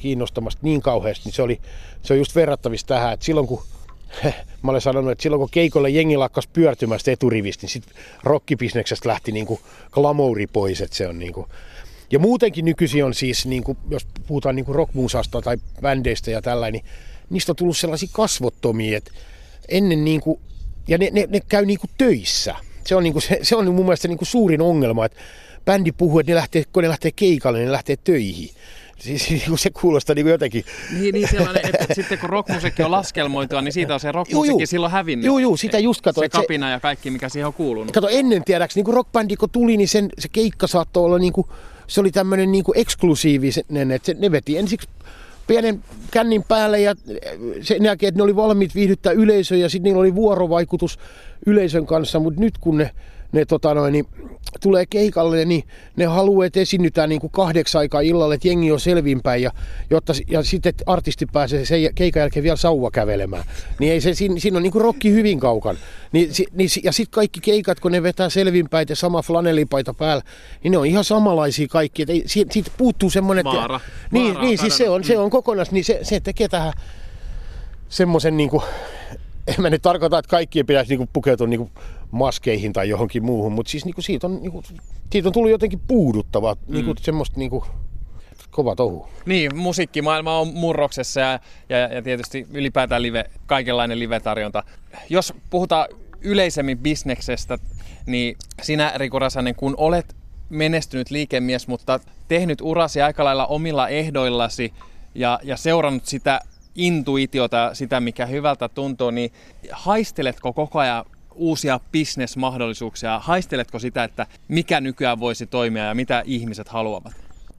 kiinnostamasta 0.00 0.60
niin 0.62 0.82
kauheasti, 0.82 1.24
niin 1.24 1.34
se, 1.34 1.42
oli, 1.42 1.60
se 2.02 2.12
on 2.12 2.18
just 2.18 2.34
verrattavissa 2.34 2.86
tähän, 2.86 3.12
että 3.12 3.26
silloin 3.26 3.46
kun 3.46 3.62
mä 4.62 4.70
olen 4.70 4.80
sanonut, 4.80 5.10
että 5.10 5.22
silloin 5.22 5.40
kun 5.40 5.48
keikolle 5.50 5.90
jengi 5.90 6.16
lakkas 6.16 6.46
pyörtymästä 6.46 7.10
eturivistä, 7.10 7.64
niin 7.64 7.70
sitten 7.70 7.94
rockibisneksestä 8.24 9.08
lähti 9.08 9.32
niin 9.32 9.46
kuin 9.46 9.60
glamouri 9.90 10.46
pois, 10.46 10.80
että 10.80 10.96
se 10.96 11.08
on 11.08 11.18
niin 11.18 11.32
kuin, 11.32 11.46
ja 12.10 12.18
muutenkin 12.18 12.64
nykyisin 12.64 13.04
on 13.04 13.14
siis, 13.14 13.46
niin 13.46 13.64
kuin, 13.64 13.78
jos 13.90 14.06
puhutaan 14.26 14.56
niin 14.56 14.64
kuin 14.64 14.76
rockmusasta 14.76 15.42
tai 15.42 15.56
bändeistä 15.80 16.30
ja 16.30 16.42
tällainen, 16.42 16.80
niin 16.80 16.92
niistä 17.30 17.52
on 17.52 17.56
tullut 17.56 17.76
sellaisia 17.76 18.08
kasvottomia, 18.12 18.98
että 18.98 19.10
ennen 19.68 20.04
niin 20.04 20.20
kuin, 20.20 20.40
ja 20.88 20.98
ne, 20.98 21.08
ne, 21.12 21.26
ne 21.30 21.40
käy 21.48 21.66
niin 21.66 21.78
kuin 21.78 21.90
töissä. 21.98 22.54
Se 22.86 22.96
on, 22.96 23.02
niin 23.02 23.12
kuin, 23.12 23.22
se, 23.22 23.38
se 23.42 23.56
on 23.56 23.74
mun 23.74 23.84
mielestä 23.84 24.08
niin 24.08 24.18
kuin 24.18 24.28
suurin 24.28 24.60
ongelma, 24.60 25.04
että 25.04 25.18
bändi 25.64 25.92
puhuu, 25.92 26.18
että 26.18 26.32
ne 26.32 26.36
lähtee, 26.36 26.64
kun 26.72 26.82
ne 26.82 26.88
lähtee 26.88 27.12
keikalle, 27.16 27.58
niin 27.58 27.66
ne 27.66 27.72
lähtee 27.72 27.96
töihin. 28.04 28.50
Siis 29.04 29.30
niin 29.30 29.58
se 29.58 29.70
kuulostaa 29.70 30.14
niin 30.14 30.26
jotenkin... 30.26 30.64
Niin, 31.00 31.14
niin 31.14 31.28
sellainen, 31.28 31.62
että 31.66 31.94
sitten 31.94 32.18
kun 32.18 32.30
rockmusiikki 32.30 32.82
on 32.82 32.90
laskelmoitua, 32.90 33.62
niin 33.62 33.72
siitä 33.72 33.94
on 33.94 34.00
se 34.00 34.12
rockmusiikki 34.12 34.62
juu, 34.62 34.66
silloin 34.66 34.92
hävinnyt. 34.92 35.26
Joo, 35.26 35.38
joo, 35.38 35.56
sitä 35.56 35.78
just 35.78 36.00
kato. 36.00 36.20
Se 36.20 36.28
kapina 36.28 36.66
se, 36.66 36.70
ja 36.70 36.80
kaikki, 36.80 37.10
mikä 37.10 37.28
siihen 37.28 37.46
on 37.46 37.54
kuulunut. 37.54 37.94
Kato, 37.94 38.08
ennen 38.08 38.44
tiedäks, 38.44 38.76
niin 38.76 38.84
kuin 38.84 38.94
rockbändi 38.94 39.36
kun 39.36 39.50
tuli, 39.50 39.76
niin 39.76 39.88
sen, 39.88 40.08
se 40.18 40.28
keikka 40.28 40.66
saattoi 40.66 41.04
olla 41.04 41.18
niin 41.18 41.32
kuin, 41.32 41.46
se 41.86 42.00
oli 42.00 42.10
tämmöinen 42.10 42.52
niin 42.52 42.64
kuin 42.64 42.78
eksklusiivinen, 42.78 43.90
että 43.90 44.06
se, 44.06 44.14
ne 44.18 44.30
veti 44.30 44.58
ensiksi 44.58 44.88
pienen 45.46 45.84
kännin 46.10 46.42
päälle 46.42 46.80
ja 46.80 46.94
sen 47.62 47.84
jälkeen, 47.84 48.08
että 48.08 48.18
ne 48.18 48.22
oli 48.22 48.36
valmiit 48.36 48.74
viihdyttää 48.74 49.12
yleisöä 49.12 49.58
ja 49.58 49.68
sitten 49.68 49.84
niillä 49.84 50.00
oli 50.00 50.14
vuorovaikutus 50.14 50.98
yleisön 51.46 51.86
kanssa, 51.86 52.20
mutta 52.20 52.40
nyt 52.40 52.58
kun 52.58 52.78
ne 52.78 52.90
ne 53.34 53.44
tota 53.44 53.74
noin, 53.74 53.92
niin, 53.92 54.06
tulee 54.62 54.86
keikalle, 54.86 55.44
niin 55.44 55.64
ne 55.96 56.04
haluaa, 56.04 56.46
että 56.46 56.60
esiinnytään 56.60 57.08
niin 57.08 57.20
kuin 57.20 57.30
kahdeksan 57.30 57.78
aikaa 57.78 58.00
illalle, 58.00 58.34
että 58.34 58.48
jengi 58.48 58.72
on 58.72 58.80
selvinpäin 58.80 59.42
ja, 59.42 59.50
jotta, 59.90 60.12
ja 60.30 60.42
sitten 60.42 60.70
että 60.70 60.84
artisti 60.86 61.26
pääsee 61.26 61.64
sen 61.64 61.94
keikan 61.94 62.20
jälkeen 62.20 62.42
vielä 62.42 62.56
sauva 62.56 62.90
kävelemään. 62.90 63.44
Niin 63.78 63.92
ei 63.92 64.00
se, 64.00 64.14
siinä, 64.14 64.40
siinä 64.40 64.56
on 64.56 64.62
niin 64.62 64.72
kuin 64.72 64.82
rokki 64.82 65.12
hyvin 65.12 65.40
kaukan. 65.40 65.76
Niin, 66.12 66.30
niin, 66.52 66.68
ja 66.82 66.92
sitten 66.92 67.14
kaikki 67.14 67.40
keikat, 67.40 67.80
kun 67.80 67.92
ne 67.92 68.02
vetää 68.02 68.28
selvinpäin 68.28 68.86
ja 68.88 68.96
sama 68.96 69.22
flanelipaita 69.22 69.94
päällä, 69.94 70.22
niin 70.62 70.72
ne 70.72 70.78
on 70.78 70.86
ihan 70.86 71.04
samanlaisia 71.04 71.68
kaikki. 71.68 72.02
Että 72.02 72.12
ei, 72.12 72.22
siitä, 72.26 72.52
siitä 72.52 72.70
puuttuu 72.78 73.10
semmoinen... 73.10 73.44
Vaara. 73.44 73.80
Niin, 74.10 74.36
niin 74.40 74.58
siis 74.58 74.76
se 74.76 74.90
on, 74.90 75.04
se 75.04 75.18
on 75.18 75.30
kokonais, 75.30 75.70
niin 75.70 75.84
se, 75.84 75.98
se 76.02 76.20
tekee 76.20 76.48
tähän 76.48 76.72
semmoisen 77.88 78.36
niin 78.36 78.50
kuin, 78.50 78.62
en 79.46 79.54
mä 79.58 79.70
nyt 79.70 79.82
tarkoita, 79.82 80.18
että 80.18 80.28
kaikkien 80.28 80.66
pitäisi 80.66 80.90
niinku 80.90 81.08
pukeutua 81.12 81.46
niinku 81.46 81.70
maskeihin 82.10 82.72
tai 82.72 82.88
johonkin 82.88 83.24
muuhun, 83.24 83.52
mutta 83.52 83.70
siis 83.70 83.84
niinku 83.84 84.02
siitä, 84.02 84.26
on, 84.26 84.42
niinku, 84.42 84.62
siitä 85.12 85.28
on 85.28 85.32
tullut 85.32 85.50
jotenkin 85.50 85.80
puuduttavaa, 85.88 86.54
mm. 86.54 86.74
niinku 86.74 86.94
semmoista 87.00 87.38
niinku, 87.38 87.64
kova 88.50 88.74
touhu. 88.74 89.08
Niin, 89.26 89.56
musiikkimaailma 89.56 90.38
on 90.38 90.48
murroksessa 90.54 91.20
ja, 91.20 91.40
ja, 91.68 91.78
ja 91.78 92.02
tietysti 92.02 92.46
ylipäätään 92.52 93.02
live, 93.02 93.24
kaikenlainen 93.46 93.98
live-tarjonta. 93.98 94.62
Jos 95.08 95.34
puhutaan 95.50 95.88
yleisemmin 96.20 96.78
bisneksestä, 96.78 97.58
niin 98.06 98.36
sinä 98.62 98.92
Riku 98.96 99.18
Rasanen, 99.18 99.54
kun 99.54 99.74
olet 99.76 100.16
menestynyt 100.50 101.10
liikemies, 101.10 101.68
mutta 101.68 102.00
tehnyt 102.28 102.60
urasi 102.60 103.02
aika 103.02 103.24
lailla 103.24 103.46
omilla 103.46 103.88
ehdoillasi 103.88 104.72
ja, 105.14 105.40
ja 105.42 105.56
seurannut 105.56 106.06
sitä 106.06 106.40
intuitiota, 106.74 107.70
sitä 107.72 108.00
mikä 108.00 108.26
hyvältä 108.26 108.68
tuntuu, 108.68 109.10
niin 109.10 109.32
haisteletko 109.70 110.52
koko 110.52 110.78
ajan 110.78 111.04
uusia 111.34 111.80
bisnesmahdollisuuksia? 111.92 113.18
Haisteletko 113.18 113.78
sitä, 113.78 114.04
että 114.04 114.26
mikä 114.48 114.80
nykyään 114.80 115.20
voisi 115.20 115.46
toimia 115.46 115.84
ja 115.84 115.94
mitä 115.94 116.22
ihmiset 116.26 116.68
haluavat? 116.68 117.12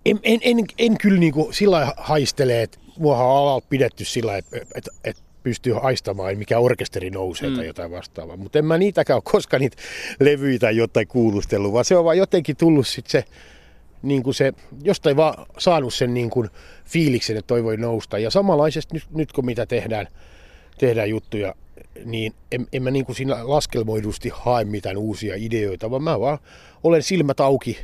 En, 0.05 0.19
en, 0.23 0.39
en, 0.43 0.57
en 0.77 0.97
kyllä 0.97 1.19
niin 1.19 1.33
kuin 1.33 1.53
sillä 1.53 1.93
haistele, 1.97 2.61
että 2.61 2.77
muahan 2.97 3.25
on 3.25 3.37
alalta 3.37 3.67
pidetty 3.69 4.05
sillä, 4.05 4.37
että, 4.37 4.57
että, 4.75 4.91
että 5.03 5.21
pystyy 5.43 5.73
haistamaan, 5.73 6.37
mikä 6.37 6.59
orkesteri 6.59 7.09
nousee 7.09 7.49
mm. 7.49 7.55
tai 7.55 7.67
jotain 7.67 7.91
vastaavaa. 7.91 8.37
Mutta 8.37 8.59
en 8.59 8.65
mä 8.65 8.77
niitäkään 8.77 9.15
ole 9.15 9.23
koskaan 9.25 9.61
niitä 9.61 9.77
levyitä 10.19 10.71
jotain 10.71 11.07
kuulustellut, 11.07 11.73
vaan 11.73 11.85
se 11.85 11.97
on 11.97 12.05
vaan 12.05 12.17
jotenkin 12.17 12.57
tullut 12.57 12.87
sitten 12.87 13.11
se 13.11 13.25
niin 14.01 14.23
kuin 14.23 14.33
se, 14.33 14.53
jostain 14.83 15.17
vaan 15.17 15.45
saanut 15.57 15.93
sen 15.93 16.13
niin 16.13 16.29
kuin 16.29 16.49
fiiliksen, 16.85 17.37
että 17.37 17.47
toi 17.47 17.63
voi 17.63 17.77
nousta. 17.77 18.19
Ja 18.19 18.29
samanlaisesti 18.29 18.93
nyt, 18.93 19.03
nyt 19.13 19.31
kun 19.31 19.45
mitä 19.45 19.65
tehdään, 19.65 20.07
tehdään 20.77 21.09
juttuja, 21.09 21.55
niin 22.05 22.33
en, 22.51 22.67
en 22.73 22.83
mä 22.83 22.91
niin 22.91 23.05
kuin 23.05 23.15
siinä 23.15 23.37
laskelmoidusti 23.43 24.31
hae 24.33 24.65
mitään 24.65 24.97
uusia 24.97 25.35
ideoita, 25.37 25.91
vaan 25.91 26.03
mä 26.03 26.19
vaan 26.19 26.37
olen 26.83 27.03
silmät 27.03 27.39
auki. 27.39 27.77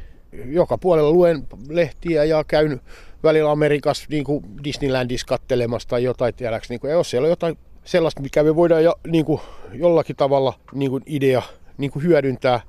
Joka 0.45 0.77
puolella 0.77 1.11
luen 1.11 1.47
lehtiä 1.69 2.23
ja 2.23 2.43
käyn 2.43 2.81
välillä 3.23 3.51
Amerikassa 3.51 4.05
niin 4.09 4.23
kuin 4.23 4.45
Disneylandissa 4.63 5.27
kattelemassa 5.27 5.89
tai 5.89 6.03
jotain, 6.03 6.33
tiedäks, 6.33 6.69
niin 6.69 6.79
kuin, 6.79 6.91
ja 6.91 6.97
jos 6.97 7.09
siellä 7.09 7.25
on 7.25 7.29
jotain 7.29 7.57
sellaista, 7.83 8.21
mikä 8.21 8.43
me 8.43 8.55
voidaan 8.55 8.83
jo, 8.83 8.95
niin 9.07 9.25
kuin, 9.25 9.41
jollakin 9.73 10.15
tavalla 10.15 10.53
niin 10.73 10.91
kuin 10.91 11.03
idea 11.05 11.41
niin 11.77 11.91
kuin 11.91 12.03
hyödyntää, 12.03 12.61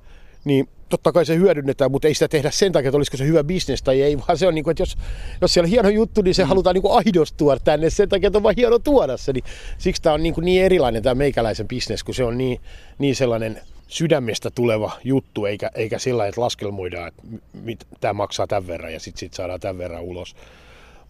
niin 0.44 0.68
totta 0.92 1.12
kai 1.12 1.26
se 1.26 1.36
hyödynnetään, 1.36 1.90
mutta 1.90 2.08
ei 2.08 2.14
sitä 2.14 2.28
tehdä 2.28 2.50
sen 2.50 2.72
takia, 2.72 2.88
että 2.88 2.96
olisiko 2.96 3.16
se 3.16 3.26
hyvä 3.26 3.44
bisnes 3.44 3.82
tai 3.82 4.02
ei, 4.02 4.18
vaan 4.18 4.38
se 4.38 4.46
on 4.46 4.54
niin 4.54 4.64
kuin, 4.64 4.72
että 4.72 4.82
jos, 4.82 4.96
jos 5.40 5.54
siellä 5.54 5.66
on 5.66 5.70
hieno 5.70 5.88
juttu, 5.88 6.22
niin 6.22 6.34
se 6.34 6.42
mm. 6.42 6.48
halutaan 6.48 6.74
niin 6.74 6.82
kuin 6.82 6.94
aidosti 6.94 7.38
tuoda 7.38 7.60
tänne 7.60 7.90
sen 7.90 8.08
takia, 8.08 8.26
että 8.26 8.38
on 8.38 8.42
vaan 8.42 8.54
hieno 8.56 8.78
tuoda 8.78 9.16
se. 9.16 9.32
Niin, 9.32 9.44
siksi 9.78 10.02
tämä 10.02 10.14
on 10.14 10.22
niin, 10.22 10.34
kuin 10.34 10.44
niin 10.44 10.64
erilainen 10.64 11.02
tämä 11.02 11.14
meikäläisen 11.14 11.68
bisnes, 11.68 12.04
kun 12.04 12.14
se 12.14 12.24
on 12.24 12.38
niin, 12.38 12.60
niin 12.98 13.16
sellainen 13.16 13.60
sydämestä 13.88 14.50
tuleva 14.50 14.92
juttu, 15.04 15.46
eikä, 15.46 15.70
eikä 15.74 15.98
sillä 15.98 16.26
että 16.26 16.40
laskelmoidaan, 16.40 17.08
että 17.08 17.22
mit, 17.52 17.86
tämä 18.00 18.12
maksaa 18.12 18.46
tämän 18.46 18.66
verran 18.66 18.92
ja 18.92 19.00
sitten 19.00 19.20
sit 19.20 19.34
saadaan 19.34 19.60
tämän 19.60 19.78
verran 19.78 20.02
ulos. 20.02 20.36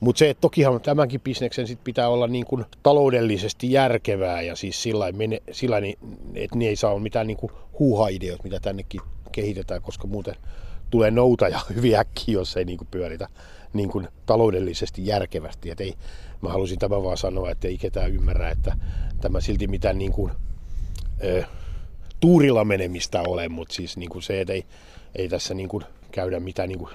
Mutta 0.01 0.19
se, 0.19 0.31
että 0.31 0.41
tokihan 0.41 0.81
tämänkin 0.81 1.21
bisneksen 1.21 1.67
sit 1.67 1.85
pitää 1.85 2.09
olla 2.09 2.27
niin 2.27 2.45
kuin 2.45 2.65
taloudellisesti 2.83 3.73
järkevää 3.73 4.43
ja 4.43 4.57
siis 4.57 4.83
sillä, 4.83 5.13
mene, 5.13 5.43
sillä 5.53 5.81
niin, 5.81 5.99
että 6.35 6.59
ne 6.59 6.67
ei 6.67 6.77
saa 6.77 6.91
olla 6.91 7.01
mitään 7.01 7.27
niin 7.27 7.37
kuin 7.37 7.53
huuha-ideoita, 7.79 8.43
mitä 8.45 8.61
tännekin 8.61 9.01
kehitetään, 9.33 9.83
koska 9.83 10.07
muuten 10.07 10.35
tulee 10.91 11.11
noutaja 11.11 11.61
hyvin 11.75 11.97
äkkiä, 11.97 12.33
jos 12.33 12.57
ei 12.57 12.65
niin 12.65 12.79
kuin 12.79 12.89
pyöritä 12.91 13.29
niin 13.73 13.89
kuin 13.89 14.09
taloudellisesti 14.27 15.07
järkevästi. 15.07 15.71
Et 15.71 15.81
ei, 15.81 15.95
mä 16.41 16.49
halusin 16.49 16.79
tämän 16.79 17.03
vaan 17.03 17.17
sanoa, 17.17 17.51
että 17.51 17.69
ei 17.69 17.79
ketään 17.79 18.13
ymmärrä, 18.13 18.51
että 18.51 18.77
tämä 19.21 19.41
silti 19.41 19.67
mitään 19.67 19.99
niin 19.99 20.13
kuin, 20.13 20.33
ö, 21.25 21.45
tuurilla 22.21 22.65
menemistä 22.65 23.23
ole, 23.23 23.49
mutta 23.49 23.75
siis 23.75 23.97
niin 23.97 24.11
kuin 24.11 24.23
se, 24.23 24.41
että 24.41 24.53
ei, 24.53 24.65
ei 25.15 25.29
tässä 25.29 25.55
niin 25.55 25.69
kuin 25.69 25.85
käydä 26.11 26.41
mitään 26.41 26.69
niin 26.69 26.79
kuin 26.79 26.91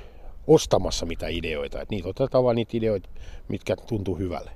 ostamassa 0.47 1.06
mitä 1.06 1.28
ideoita. 1.28 1.82
Et 1.82 1.89
niitä 1.89 2.10
otetaan 2.10 2.43
vaan 2.43 2.56
niitä 2.56 2.78
ideoita, 2.78 3.10
mitkä 3.47 3.76
tuntuu 3.76 4.17
hyvälle. 4.17 4.52